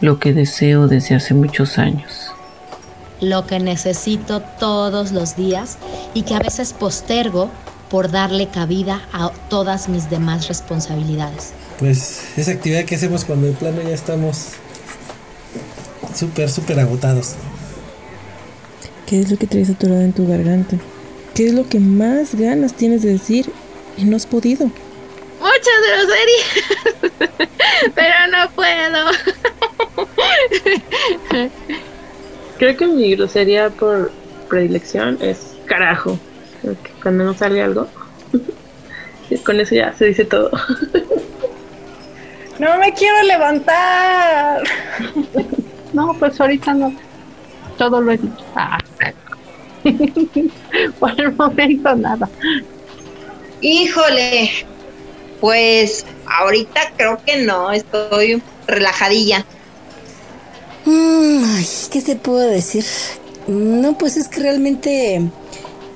Lo 0.02 0.18
que 0.18 0.34
deseo 0.34 0.86
desde 0.86 1.14
hace 1.14 1.32
muchos 1.32 1.78
años. 1.78 2.30
Lo 3.22 3.46
que 3.46 3.58
necesito 3.58 4.40
todos 4.40 5.12
los 5.12 5.34
días 5.34 5.78
y 6.12 6.24
que 6.24 6.34
a 6.34 6.40
veces 6.40 6.74
postergo 6.74 7.48
por 7.88 8.10
darle 8.10 8.48
cabida 8.48 9.00
a 9.14 9.30
todas 9.48 9.88
mis 9.88 10.10
demás 10.10 10.46
responsabilidades. 10.46 11.54
Pues 11.78 12.36
esa 12.36 12.50
actividad 12.50 12.84
que 12.84 12.96
hacemos 12.96 13.24
cuando 13.24 13.46
de 13.46 13.54
plano 13.54 13.80
ya 13.80 13.94
estamos 13.94 14.48
súper, 16.14 16.50
súper 16.50 16.80
agotados. 16.80 17.36
¿Qué 19.06 19.20
es 19.20 19.30
lo 19.30 19.38
que 19.38 19.46
traes 19.46 19.70
atorado 19.70 20.02
en 20.02 20.12
tu 20.12 20.28
garganta? 20.28 20.76
¿Qué 21.34 21.46
es 21.46 21.54
lo 21.54 21.68
que 21.68 21.80
más 21.80 22.34
ganas 22.34 22.74
tienes 22.74 23.02
de 23.02 23.12
decir 23.12 23.50
y 23.96 24.04
no 24.04 24.16
has 24.16 24.26
podido? 24.26 24.70
Muchas 25.40 25.80
groserías. 25.88 27.50
Pero 27.94 28.14
no 28.30 28.50
puedo. 28.50 29.10
Creo 32.58 32.76
que 32.76 32.86
mi 32.86 33.14
grosería 33.14 33.70
por 33.70 34.12
predilección 34.48 35.18
es 35.20 35.56
carajo. 35.66 36.18
Porque 36.62 36.90
cuando 37.02 37.24
no 37.24 37.34
sale 37.34 37.62
algo, 37.62 37.88
con 39.44 39.60
eso 39.60 39.74
ya 39.74 39.94
se 39.94 40.06
dice 40.06 40.24
todo. 40.24 40.50
No 42.58 42.76
me 42.78 42.92
quiero 42.92 43.22
levantar. 43.22 44.62
No, 45.94 46.14
pues 46.18 46.38
ahorita 46.38 46.74
no. 46.74 46.94
Todo 47.78 48.00
lo 48.02 48.12
he 48.12 48.18
dicho. 48.18 48.44
Ah. 48.54 48.78
Por 51.00 51.20
el 51.20 51.32
momento 51.34 51.94
nada. 51.96 52.28
Híjole. 53.60 54.50
Pues 55.40 56.04
ahorita 56.26 56.92
creo 56.96 57.18
que 57.24 57.38
no, 57.38 57.72
estoy 57.72 58.42
relajadilla. 58.66 59.46
Mm, 60.84 61.42
ay, 61.56 61.66
¿qué 61.90 62.02
te 62.02 62.16
puedo 62.16 62.40
decir? 62.40 62.84
No, 63.46 63.96
pues 63.96 64.18
es 64.18 64.28
que 64.28 64.40
realmente 64.40 65.22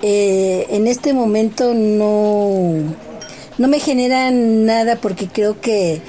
eh, 0.02 0.66
en 0.70 0.86
este 0.86 1.12
momento 1.12 1.74
no, 1.74 2.74
no 3.58 3.68
me 3.68 3.80
genera 3.80 4.30
nada 4.30 4.96
porque 4.96 5.28
creo 5.28 5.60
que, 5.60 6.00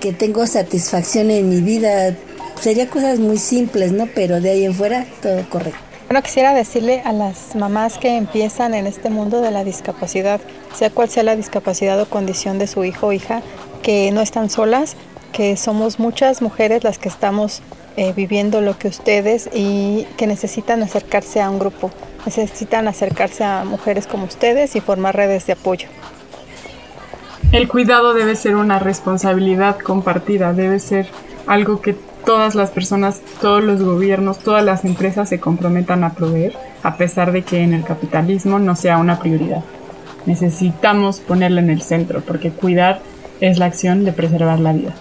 que 0.00 0.12
tengo 0.12 0.46
satisfacción 0.46 1.30
en 1.30 1.48
mi 1.48 1.60
vida. 1.60 2.16
Sería 2.60 2.90
cosas 2.90 3.20
muy 3.20 3.38
simples, 3.38 3.92
¿no? 3.92 4.08
Pero 4.14 4.40
de 4.40 4.50
ahí 4.50 4.64
en 4.64 4.74
fuera 4.74 5.06
todo 5.22 5.48
correcto. 5.48 5.87
Bueno, 6.08 6.22
quisiera 6.22 6.54
decirle 6.54 7.02
a 7.04 7.12
las 7.12 7.54
mamás 7.54 7.98
que 7.98 8.16
empiezan 8.16 8.72
en 8.72 8.86
este 8.86 9.10
mundo 9.10 9.42
de 9.42 9.50
la 9.50 9.62
discapacidad, 9.62 10.40
sea 10.72 10.88
cual 10.88 11.10
sea 11.10 11.22
la 11.22 11.36
discapacidad 11.36 12.00
o 12.00 12.06
condición 12.06 12.58
de 12.58 12.66
su 12.66 12.82
hijo 12.82 13.08
o 13.08 13.12
hija, 13.12 13.42
que 13.82 14.10
no 14.10 14.22
están 14.22 14.48
solas, 14.48 14.96
que 15.32 15.54
somos 15.58 15.98
muchas 15.98 16.40
mujeres 16.40 16.82
las 16.82 16.98
que 16.98 17.10
estamos 17.10 17.60
eh, 17.98 18.14
viviendo 18.16 18.62
lo 18.62 18.78
que 18.78 18.88
ustedes 18.88 19.50
y 19.52 20.06
que 20.16 20.26
necesitan 20.26 20.82
acercarse 20.82 21.42
a 21.42 21.50
un 21.50 21.58
grupo, 21.58 21.90
necesitan 22.24 22.88
acercarse 22.88 23.44
a 23.44 23.64
mujeres 23.64 24.06
como 24.06 24.24
ustedes 24.24 24.76
y 24.76 24.80
formar 24.80 25.14
redes 25.14 25.44
de 25.44 25.52
apoyo. 25.52 25.88
El 27.52 27.68
cuidado 27.68 28.14
debe 28.14 28.34
ser 28.34 28.56
una 28.56 28.78
responsabilidad 28.78 29.78
compartida, 29.78 30.54
debe 30.54 30.78
ser 30.78 31.06
algo 31.46 31.82
que 31.82 31.96
todas 32.24 32.54
las 32.54 32.70
personas, 32.70 33.20
todos 33.40 33.62
los 33.62 33.82
gobiernos, 33.82 34.38
todas 34.38 34.64
las 34.64 34.84
empresas 34.84 35.28
se 35.28 35.40
comprometan 35.40 36.04
a 36.04 36.14
proveer, 36.14 36.54
a 36.82 36.96
pesar 36.96 37.32
de 37.32 37.42
que 37.42 37.62
en 37.62 37.74
el 37.74 37.84
capitalismo 37.84 38.58
no 38.58 38.76
sea 38.76 38.98
una 38.98 39.18
prioridad. 39.18 39.62
Necesitamos 40.26 41.20
ponerlo 41.20 41.60
en 41.60 41.70
el 41.70 41.82
centro, 41.82 42.20
porque 42.20 42.50
cuidar 42.50 43.00
es 43.40 43.58
la 43.58 43.66
acción 43.66 44.04
de 44.04 44.12
preservar 44.12 44.60
la 44.60 44.72
vida. 44.72 44.94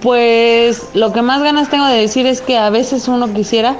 Pues 0.00 0.88
lo 0.94 1.12
que 1.12 1.22
más 1.22 1.42
ganas 1.42 1.68
tengo 1.68 1.86
de 1.86 1.98
decir 1.98 2.26
es 2.26 2.40
que 2.40 2.56
a 2.56 2.70
veces 2.70 3.06
uno 3.08 3.32
quisiera 3.34 3.76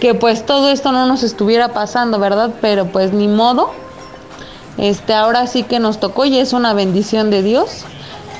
que 0.00 0.14
pues 0.14 0.46
todo 0.46 0.70
esto 0.70 0.92
no 0.92 1.06
nos 1.06 1.22
estuviera 1.22 1.74
pasando, 1.74 2.18
¿verdad? 2.18 2.52
Pero 2.60 2.86
pues 2.86 3.12
ni 3.12 3.28
modo. 3.28 3.70
Este, 4.78 5.12
ahora 5.12 5.46
sí 5.46 5.62
que 5.62 5.78
nos 5.78 6.00
tocó 6.00 6.24
y 6.24 6.38
es 6.38 6.54
una 6.54 6.72
bendición 6.72 7.30
de 7.30 7.42
Dios. 7.42 7.84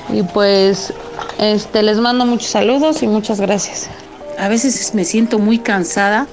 Y 0.09 0.23
pues 0.23 0.93
este 1.39 1.83
les 1.83 1.97
mando 1.97 2.25
muchos 2.25 2.49
saludos 2.49 3.01
y 3.03 3.07
muchas 3.07 3.39
gracias. 3.39 3.89
A 4.37 4.47
veces 4.47 4.93
me 4.93 5.05
siento 5.05 5.39
muy 5.39 5.59
cansada 5.59 6.27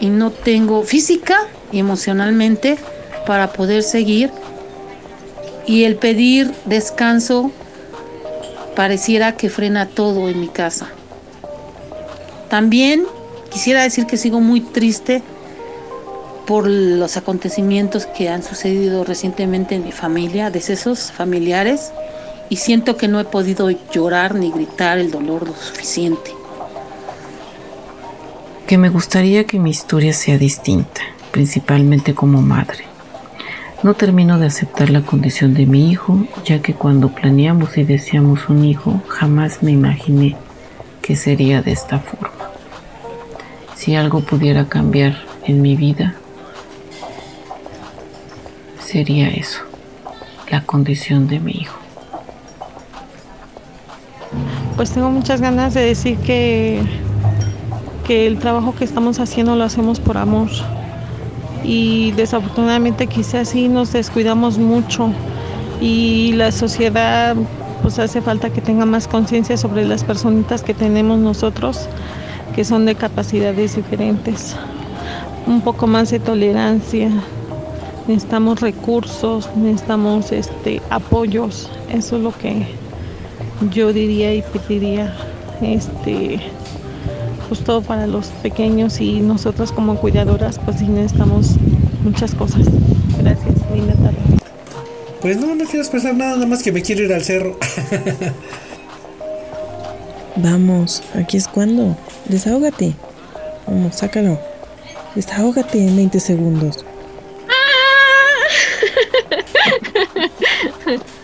y 0.00 0.08
no 0.08 0.30
tengo 0.30 0.82
física 0.82 1.38
y 1.72 1.78
emocionalmente 1.78 2.78
para 3.26 3.52
poder 3.52 3.82
seguir. 3.82 4.30
Y 5.66 5.84
el 5.84 5.96
pedir 5.96 6.52
descanso 6.64 7.52
pareciera 8.74 9.36
que 9.36 9.50
frena 9.50 9.86
todo 9.86 10.28
en 10.28 10.40
mi 10.40 10.48
casa. 10.48 10.88
También 12.48 13.04
quisiera 13.50 13.82
decir 13.82 14.06
que 14.06 14.16
sigo 14.16 14.40
muy 14.40 14.60
triste 14.60 15.22
por 16.46 16.66
los 16.66 17.16
acontecimientos 17.16 18.06
que 18.06 18.28
han 18.28 18.42
sucedido 18.42 19.04
recientemente 19.04 19.76
en 19.76 19.84
mi 19.84 19.92
familia, 19.92 20.50
decesos 20.50 21.12
familiares, 21.12 21.92
y 22.50 22.56
siento 22.56 22.96
que 22.96 23.08
no 23.08 23.20
he 23.20 23.24
podido 23.24 23.70
llorar 23.70 24.34
ni 24.34 24.50
gritar 24.50 24.98
el 24.98 25.10
dolor 25.10 25.46
lo 25.46 25.54
suficiente. 25.54 26.32
Que 28.66 28.76
me 28.76 28.90
gustaría 28.90 29.44
que 29.44 29.58
mi 29.58 29.70
historia 29.70 30.12
sea 30.12 30.36
distinta, 30.36 31.00
principalmente 31.30 32.14
como 32.14 32.42
madre. 32.42 32.84
No 33.82 33.94
termino 33.94 34.38
de 34.38 34.46
aceptar 34.46 34.90
la 34.90 35.00
condición 35.02 35.54
de 35.54 35.64
mi 35.64 35.90
hijo, 35.90 36.26
ya 36.44 36.60
que 36.60 36.74
cuando 36.74 37.08
planeamos 37.08 37.78
y 37.78 37.84
deseamos 37.84 38.48
un 38.48 38.64
hijo, 38.64 39.00
jamás 39.08 39.62
me 39.62 39.70
imaginé 39.70 40.36
que 41.00 41.16
sería 41.16 41.62
de 41.62 41.72
esta 41.72 42.00
forma. 42.00 42.50
Si 43.74 43.94
algo 43.94 44.20
pudiera 44.20 44.68
cambiar 44.68 45.16
en 45.44 45.62
mi 45.62 45.76
vida, 45.76 46.16
sería 48.80 49.28
eso, 49.28 49.60
la 50.50 50.64
condición 50.66 51.26
de 51.26 51.40
mi 51.40 51.52
hijo. 51.52 51.79
Pues 54.80 54.92
tengo 54.92 55.10
muchas 55.10 55.42
ganas 55.42 55.74
de 55.74 55.82
decir 55.82 56.16
que, 56.16 56.80
que 58.06 58.26
el 58.26 58.38
trabajo 58.38 58.74
que 58.74 58.84
estamos 58.84 59.20
haciendo 59.20 59.54
lo 59.54 59.64
hacemos 59.64 60.00
por 60.00 60.16
amor. 60.16 60.48
Y 61.62 62.12
desafortunadamente 62.12 63.06
quizás 63.06 63.50
sí 63.50 63.68
nos 63.68 63.92
descuidamos 63.92 64.56
mucho 64.56 65.12
y 65.82 66.32
la 66.32 66.50
sociedad 66.50 67.36
pues 67.82 67.98
hace 67.98 68.22
falta 68.22 68.48
que 68.48 68.62
tenga 68.62 68.86
más 68.86 69.06
conciencia 69.06 69.58
sobre 69.58 69.84
las 69.84 70.02
personitas 70.02 70.62
que 70.62 70.72
tenemos 70.72 71.18
nosotros 71.18 71.86
que 72.54 72.64
son 72.64 72.86
de 72.86 72.94
capacidades 72.94 73.76
diferentes. 73.76 74.56
Un 75.46 75.60
poco 75.60 75.88
más 75.88 76.10
de 76.10 76.20
tolerancia. 76.20 77.10
Necesitamos 78.08 78.62
recursos, 78.62 79.50
necesitamos 79.56 80.32
este 80.32 80.80
apoyos. 80.88 81.70
Eso 81.90 82.16
es 82.16 82.22
lo 82.22 82.32
que 82.32 82.79
yo 83.70 83.92
diría 83.92 84.34
y 84.34 84.42
pediría 84.42 85.14
este 85.60 86.40
pues 87.48 87.64
todo 87.64 87.82
para 87.82 88.06
los 88.06 88.28
pequeños 88.42 89.00
y 89.00 89.20
nosotros 89.20 89.72
como 89.72 89.96
cuidadoras 89.96 90.60
pues 90.60 90.78
sí 90.78 90.86
necesitamos 90.86 91.56
muchas 92.04 92.34
cosas. 92.34 92.66
Gracias, 93.18 93.54
linda 93.74 93.94
tarde. 93.94 94.18
Pues 95.20 95.36
no, 95.36 95.54
no 95.54 95.64
quiero 95.64 95.80
expresar 95.80 96.14
nada, 96.14 96.34
nada 96.34 96.46
más 96.46 96.62
que 96.62 96.72
me 96.72 96.80
quiero 96.80 97.02
ir 97.02 97.12
al 97.12 97.22
cerro. 97.22 97.58
Vamos, 100.36 101.02
aquí 101.14 101.36
es 101.36 101.48
cuando. 101.48 101.96
Desahógate. 102.26 102.94
Vamos, 103.66 103.96
sácalo. 103.96 104.38
Desahógate 105.14 105.86
en 105.86 105.96
20 105.96 106.20
segundos. 106.20 106.84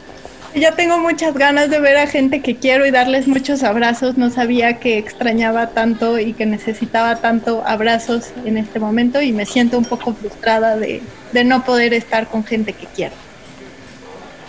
Ya 0.57 0.73
tengo 0.73 0.97
muchas 0.99 1.35
ganas 1.35 1.69
de 1.69 1.79
ver 1.81 1.99
a 1.99 2.07
gente 2.07 2.41
que 2.41 2.57
quiero 2.57 2.87
y 2.87 2.91
darles 2.91 3.29
muchos 3.29 3.63
abrazos. 3.63 4.17
No 4.17 4.31
sabía 4.31 4.79
que 4.79 4.97
extrañaba 4.97 5.67
tanto 5.69 6.19
y 6.19 6.33
que 6.33 6.47
necesitaba 6.47 7.17
tanto 7.17 7.63
abrazos 7.67 8.31
en 8.47 8.57
este 8.57 8.81
momento 8.81 9.21
y 9.21 9.33
me 9.33 9.45
siento 9.45 9.77
un 9.77 9.85
poco 9.85 10.15
frustrada 10.15 10.79
de, 10.79 11.03
de 11.33 11.45
no 11.45 11.63
poder 11.63 11.93
estar 11.93 12.27
con 12.29 12.43
gente 12.43 12.73
que 12.73 12.87
quiero. 12.87 13.13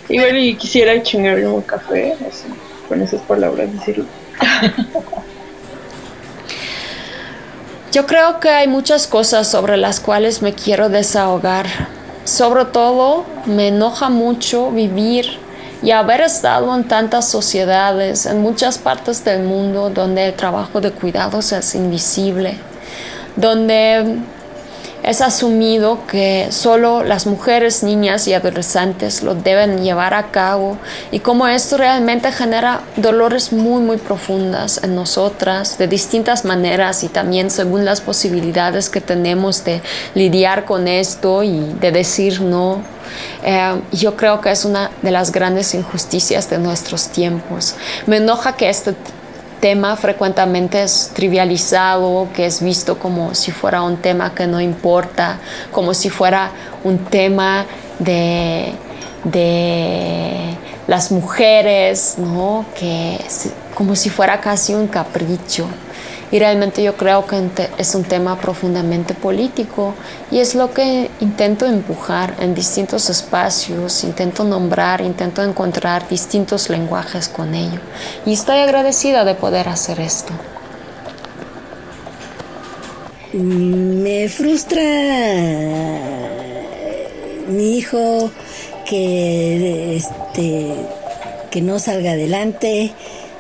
Igual 0.08 0.38
y 0.38 0.56
quisiera 0.56 1.04
chingarle 1.04 1.46
un 1.46 1.62
café, 1.62 2.14
así, 2.14 2.46
con 2.88 3.02
esas 3.02 3.20
palabras 3.24 3.70
decirlo. 3.74 4.06
Yo 7.92 8.06
creo 8.06 8.40
que 8.40 8.48
hay 8.48 8.70
muchas 8.70 9.08
cosas 9.08 9.52
sobre 9.52 9.76
las 9.76 10.00
cuales 10.00 10.42
me 10.42 10.54
quiero 10.54 10.88
desahogar. 10.88 11.66
Sobre 12.24 12.64
todo, 12.64 13.26
me 13.46 13.68
enoja 13.68 14.10
mucho 14.10 14.72
vivir 14.72 15.46
y 15.82 15.92
haber 15.92 16.22
estado 16.22 16.76
en 16.76 16.86
tantas 16.86 17.28
sociedades, 17.28 18.26
en 18.26 18.42
muchas 18.42 18.78
partes 18.78 19.24
del 19.24 19.44
mundo 19.44 19.90
donde 19.90 20.28
el 20.28 20.34
trabajo 20.34 20.82
de 20.82 20.92
cuidados 20.92 21.52
es 21.52 21.76
invisible, 21.76 22.58
donde 23.36 24.18
es 25.04 25.22
asumido 25.22 26.00
que 26.08 26.48
solo 26.52 27.04
las 27.04 27.26
mujeres, 27.26 27.84
niñas 27.84 28.28
y 28.28 28.34
adolescentes 28.34 29.24
lo 29.24 29.36
deben 29.36 29.84
llevar 29.84 30.14
a 30.14 30.32
cabo 30.32 30.78
y 31.12 31.20
como 31.20 31.48
esto 31.48 31.78
realmente 31.78 32.32
genera 32.32 32.82
dolores 32.96 33.54
muy 33.54 33.82
muy 33.82 33.98
profundas 33.98 34.82
en 34.84 34.96
nosotras 34.96 35.78
de 35.78 35.88
distintas 35.88 36.46
maneras 36.46 37.04
y 37.04 37.10
también 37.10 37.50
según 37.50 37.86
las 37.86 38.02
posibilidades 38.02 38.90
que 38.90 39.02
tenemos 39.02 39.64
de 39.64 39.82
lidiar 40.16 40.66
con 40.66 40.88
esto 40.88 41.44
y 41.44 41.74
de 41.80 41.92
decir 41.92 42.42
no. 42.42 42.82
Eh, 43.44 43.82
yo 43.94 44.16
creo 44.16 44.42
que 44.42 44.52
es 44.52 44.66
una 44.66 44.92
de 45.02 45.12
las 45.12 45.32
grandes 45.32 45.74
injusticias 45.74 46.50
de 46.50 46.58
nuestros 46.58 47.08
tiempos. 47.08 47.76
Me 48.06 48.18
enoja 48.18 48.58
que 48.58 48.70
este 48.70 48.96
tema 49.60 49.96
frecuentemente 49.96 50.84
es 50.84 51.12
trivializado, 51.14 52.28
que 52.34 52.46
es 52.46 52.62
visto 52.62 52.98
como 52.98 53.34
si 53.34 53.52
fuera 53.52 53.82
un 53.82 53.98
tema 53.98 54.34
que 54.34 54.48
no 54.48 54.62
importa, 54.62 55.40
como 55.72 55.94
si 55.94 56.10
fuera 56.10 56.52
un 56.84 57.00
tema 57.00 57.66
de, 58.00 58.74
de 59.24 60.58
las 60.88 61.12
mujeres, 61.12 62.16
¿no? 62.18 62.66
que 62.80 63.20
como 63.76 63.96
si 63.96 64.10
fuera 64.10 64.40
casi 64.42 64.74
un 64.74 64.88
capricho. 64.88 65.68
Y 66.32 66.40
realmente 66.40 66.84
yo 66.84 66.98
creo 66.98 67.26
que 67.26 67.50
es 67.78 67.96
un 67.96 68.04
tema 68.04 68.38
profundamente 68.40 69.14
político 69.14 69.94
y 70.30 70.40
es 70.40 70.56
lo 70.56 70.74
que 70.74 71.10
intento 71.22 71.66
empujar 71.66 72.36
en 72.40 72.54
distintos 72.54 73.10
espacios, 73.10 74.04
intento 74.04 74.44
nombrar, 74.44 75.00
intento 75.02 75.42
encontrar 75.42 76.08
distintos 76.10 76.70
lenguajes 76.70 77.30
con 77.30 77.56
ello. 77.56 77.80
Y 78.26 78.34
estoy 78.34 78.58
agradecida 78.58 79.24
de 79.24 79.36
poder 79.36 79.70
hacer 79.70 80.02
esto. 80.02 80.34
Me 83.34 84.28
frustra 84.30 84.82
mi 87.48 87.78
hijo 87.78 88.32
que 88.86 89.96
este 89.98 90.76
que 91.50 91.62
no 91.62 91.80
salga 91.80 92.12
adelante, 92.12 92.92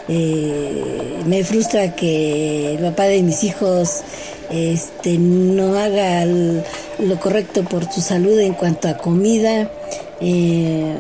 Eh, 0.10 1.22
me 1.26 1.44
frustra 1.44 1.96
que 1.96 2.76
el 2.76 2.80
papá 2.80 3.04
de 3.04 3.22
mis 3.24 3.44
hijos 3.44 4.02
este, 4.50 5.18
no 5.18 5.78
haga 5.78 6.26
lo 6.26 7.20
correcto 7.20 7.64
por 7.64 7.92
su 7.92 8.02
salud 8.02 8.40
en 8.40 8.54
cuanto 8.54 8.88
a 8.88 8.98
comida. 8.98 9.70
Eh, 10.22 10.96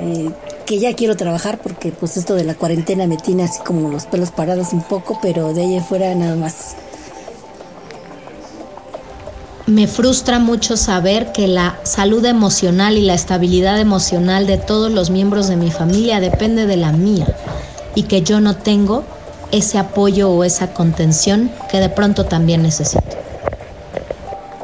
eh, 0.00 0.30
que 0.66 0.78
ya 0.78 0.94
quiero 0.94 1.16
trabajar 1.16 1.58
porque 1.58 1.92
pues 1.92 2.18
esto 2.18 2.34
de 2.34 2.44
la 2.44 2.54
cuarentena 2.54 3.06
me 3.06 3.16
tiene 3.16 3.44
así 3.44 3.58
como 3.64 3.88
los 3.88 4.04
pelos 4.04 4.30
parados 4.30 4.74
un 4.74 4.82
poco, 4.82 5.18
pero 5.22 5.54
de 5.54 5.62
ahí 5.62 5.76
afuera 5.78 6.14
nada 6.14 6.36
más. 6.36 6.76
Me 9.68 9.86
frustra 9.86 10.38
mucho 10.38 10.78
saber 10.78 11.30
que 11.32 11.46
la 11.46 11.78
salud 11.82 12.24
emocional 12.24 12.96
y 12.96 13.02
la 13.02 13.12
estabilidad 13.12 13.78
emocional 13.78 14.46
de 14.46 14.56
todos 14.56 14.90
los 14.90 15.10
miembros 15.10 15.46
de 15.46 15.56
mi 15.56 15.70
familia 15.70 16.20
depende 16.20 16.64
de 16.64 16.78
la 16.78 16.90
mía 16.90 17.26
y 17.94 18.04
que 18.04 18.22
yo 18.22 18.40
no 18.40 18.56
tengo 18.56 19.04
ese 19.52 19.76
apoyo 19.76 20.30
o 20.30 20.42
esa 20.42 20.72
contención 20.72 21.50
que 21.70 21.80
de 21.80 21.90
pronto 21.90 22.24
también 22.24 22.62
necesito. 22.62 23.17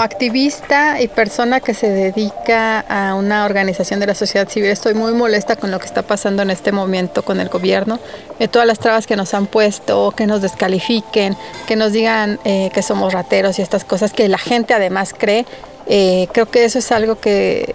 Activista 0.04 1.00
y 1.00 1.08
persona 1.08 1.60
que 1.60 1.72
se 1.72 1.88
dedica 1.88 2.80
a 2.80 3.14
una 3.14 3.46
organización 3.46 4.00
de 4.00 4.06
la 4.06 4.14
sociedad 4.14 4.46
civil, 4.50 4.68
estoy 4.68 4.92
muy 4.92 5.14
molesta 5.14 5.56
con 5.56 5.70
lo 5.70 5.78
que 5.78 5.86
está 5.86 6.02
pasando 6.02 6.42
en 6.42 6.50
este 6.50 6.72
momento 6.72 7.22
con 7.22 7.40
el 7.40 7.48
gobierno, 7.48 7.98
de 8.38 8.46
todas 8.46 8.68
las 8.68 8.78
trabas 8.78 9.06
que 9.06 9.16
nos 9.16 9.32
han 9.32 9.46
puesto, 9.46 10.12
que 10.14 10.26
nos 10.26 10.42
descalifiquen, 10.42 11.36
que 11.66 11.76
nos 11.76 11.92
digan 11.92 12.38
eh, 12.44 12.68
que 12.74 12.82
somos 12.82 13.14
rateros 13.14 13.58
y 13.58 13.62
estas 13.62 13.84
cosas 13.84 14.12
que 14.12 14.28
la 14.28 14.36
gente 14.36 14.74
además 14.74 15.14
cree. 15.16 15.46
Eh, 15.86 16.28
creo 16.32 16.50
que 16.50 16.66
eso 16.66 16.80
es 16.80 16.92
algo 16.92 17.18
que 17.18 17.74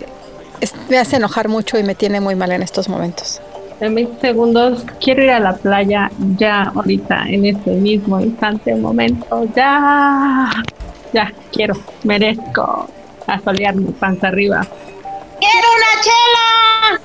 me 0.87 0.99
hace 0.99 1.15
enojar 1.15 1.47
mucho 1.47 1.79
y 1.79 1.83
me 1.83 1.95
tiene 1.95 2.21
muy 2.21 2.35
mal 2.35 2.51
en 2.51 2.61
estos 2.61 2.89
momentos 2.89 3.41
en 3.79 3.95
20 3.95 4.19
segundos, 4.19 4.85
quiero 5.01 5.23
ir 5.23 5.31
a 5.31 5.39
la 5.39 5.55
playa 5.55 6.11
ya, 6.37 6.63
ahorita, 6.75 7.23
en 7.27 7.45
este 7.45 7.71
mismo 7.71 8.19
instante, 8.19 8.75
momento, 8.75 9.47
ya, 9.55 10.49
ya, 11.13 11.33
quiero, 11.51 11.75
merezco 12.03 12.89
asolear 13.27 13.75
mi 13.75 13.91
panza 13.91 14.27
arriba. 14.27 14.67
¡Quiero 15.39 15.67
una 15.77 16.01
chela! 16.01 17.01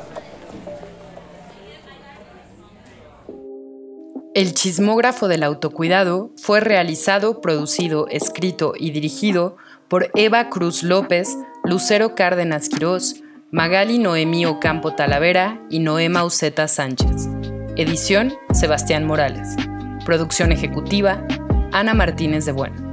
El 4.34 4.52
chismógrafo 4.55 5.28
del 5.28 5.44
autocuidado 5.44 6.30
fue 6.36 6.61
realizado, 6.61 7.40
producido, 7.40 8.09
escrito 8.09 8.72
y 8.76 8.90
dirigido 8.90 9.57
por 9.86 10.11
Eva 10.16 10.48
Cruz 10.48 10.82
López, 10.82 11.36
Lucero 11.62 12.16
Cárdenas 12.16 12.68
Quirós, 12.68 13.22
Magali 13.52 13.98
Noemí 13.98 14.44
Ocampo 14.46 14.94
Talavera 14.94 15.61
y 15.70 15.78
Noema 15.78 16.24
Uceta 16.24 16.66
Sánchez. 16.66 17.28
Edición 17.76 18.34
Sebastián 18.52 19.05
Morales. 19.05 19.55
Producción 20.05 20.50
ejecutiva 20.50 21.24
Ana 21.72 21.94
Martínez 21.94 22.44
de 22.44 22.52
Bueno. 22.52 22.84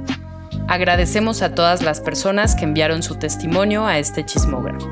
Agradecemos 0.72 1.42
a 1.42 1.54
todas 1.54 1.82
las 1.82 2.00
personas 2.00 2.54
que 2.54 2.64
enviaron 2.64 3.02
su 3.02 3.16
testimonio 3.16 3.86
a 3.86 3.98
este 3.98 4.24
chismógrafo. 4.24 4.88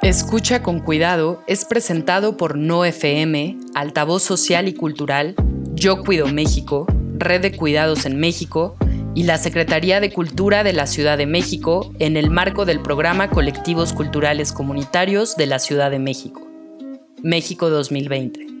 Escucha 0.00 0.62
con 0.62 0.80
cuidado 0.80 1.42
es 1.46 1.66
presentado 1.66 2.38
por 2.38 2.56
No 2.56 2.86
FM, 2.86 3.58
Altavoz 3.74 4.22
Social 4.22 4.66
y 4.66 4.72
Cultural, 4.72 5.34
Yo 5.74 6.02
Cuido 6.02 6.28
México, 6.28 6.86
Red 7.18 7.42
de 7.42 7.54
Cuidados 7.54 8.06
en 8.06 8.18
México, 8.18 8.76
y 9.14 9.24
la 9.24 9.36
Secretaría 9.36 10.00
de 10.00 10.10
Cultura 10.10 10.64
de 10.64 10.72
la 10.72 10.86
Ciudad 10.86 11.18
de 11.18 11.26
México 11.26 11.92
en 11.98 12.16
el 12.16 12.30
marco 12.30 12.64
del 12.64 12.80
programa 12.80 13.28
Colectivos 13.28 13.92
Culturales 13.92 14.52
Comunitarios 14.52 15.36
de 15.36 15.48
la 15.48 15.58
Ciudad 15.58 15.90
de 15.90 15.98
México. 15.98 16.48
México 17.22 17.68
2020. 17.68 18.57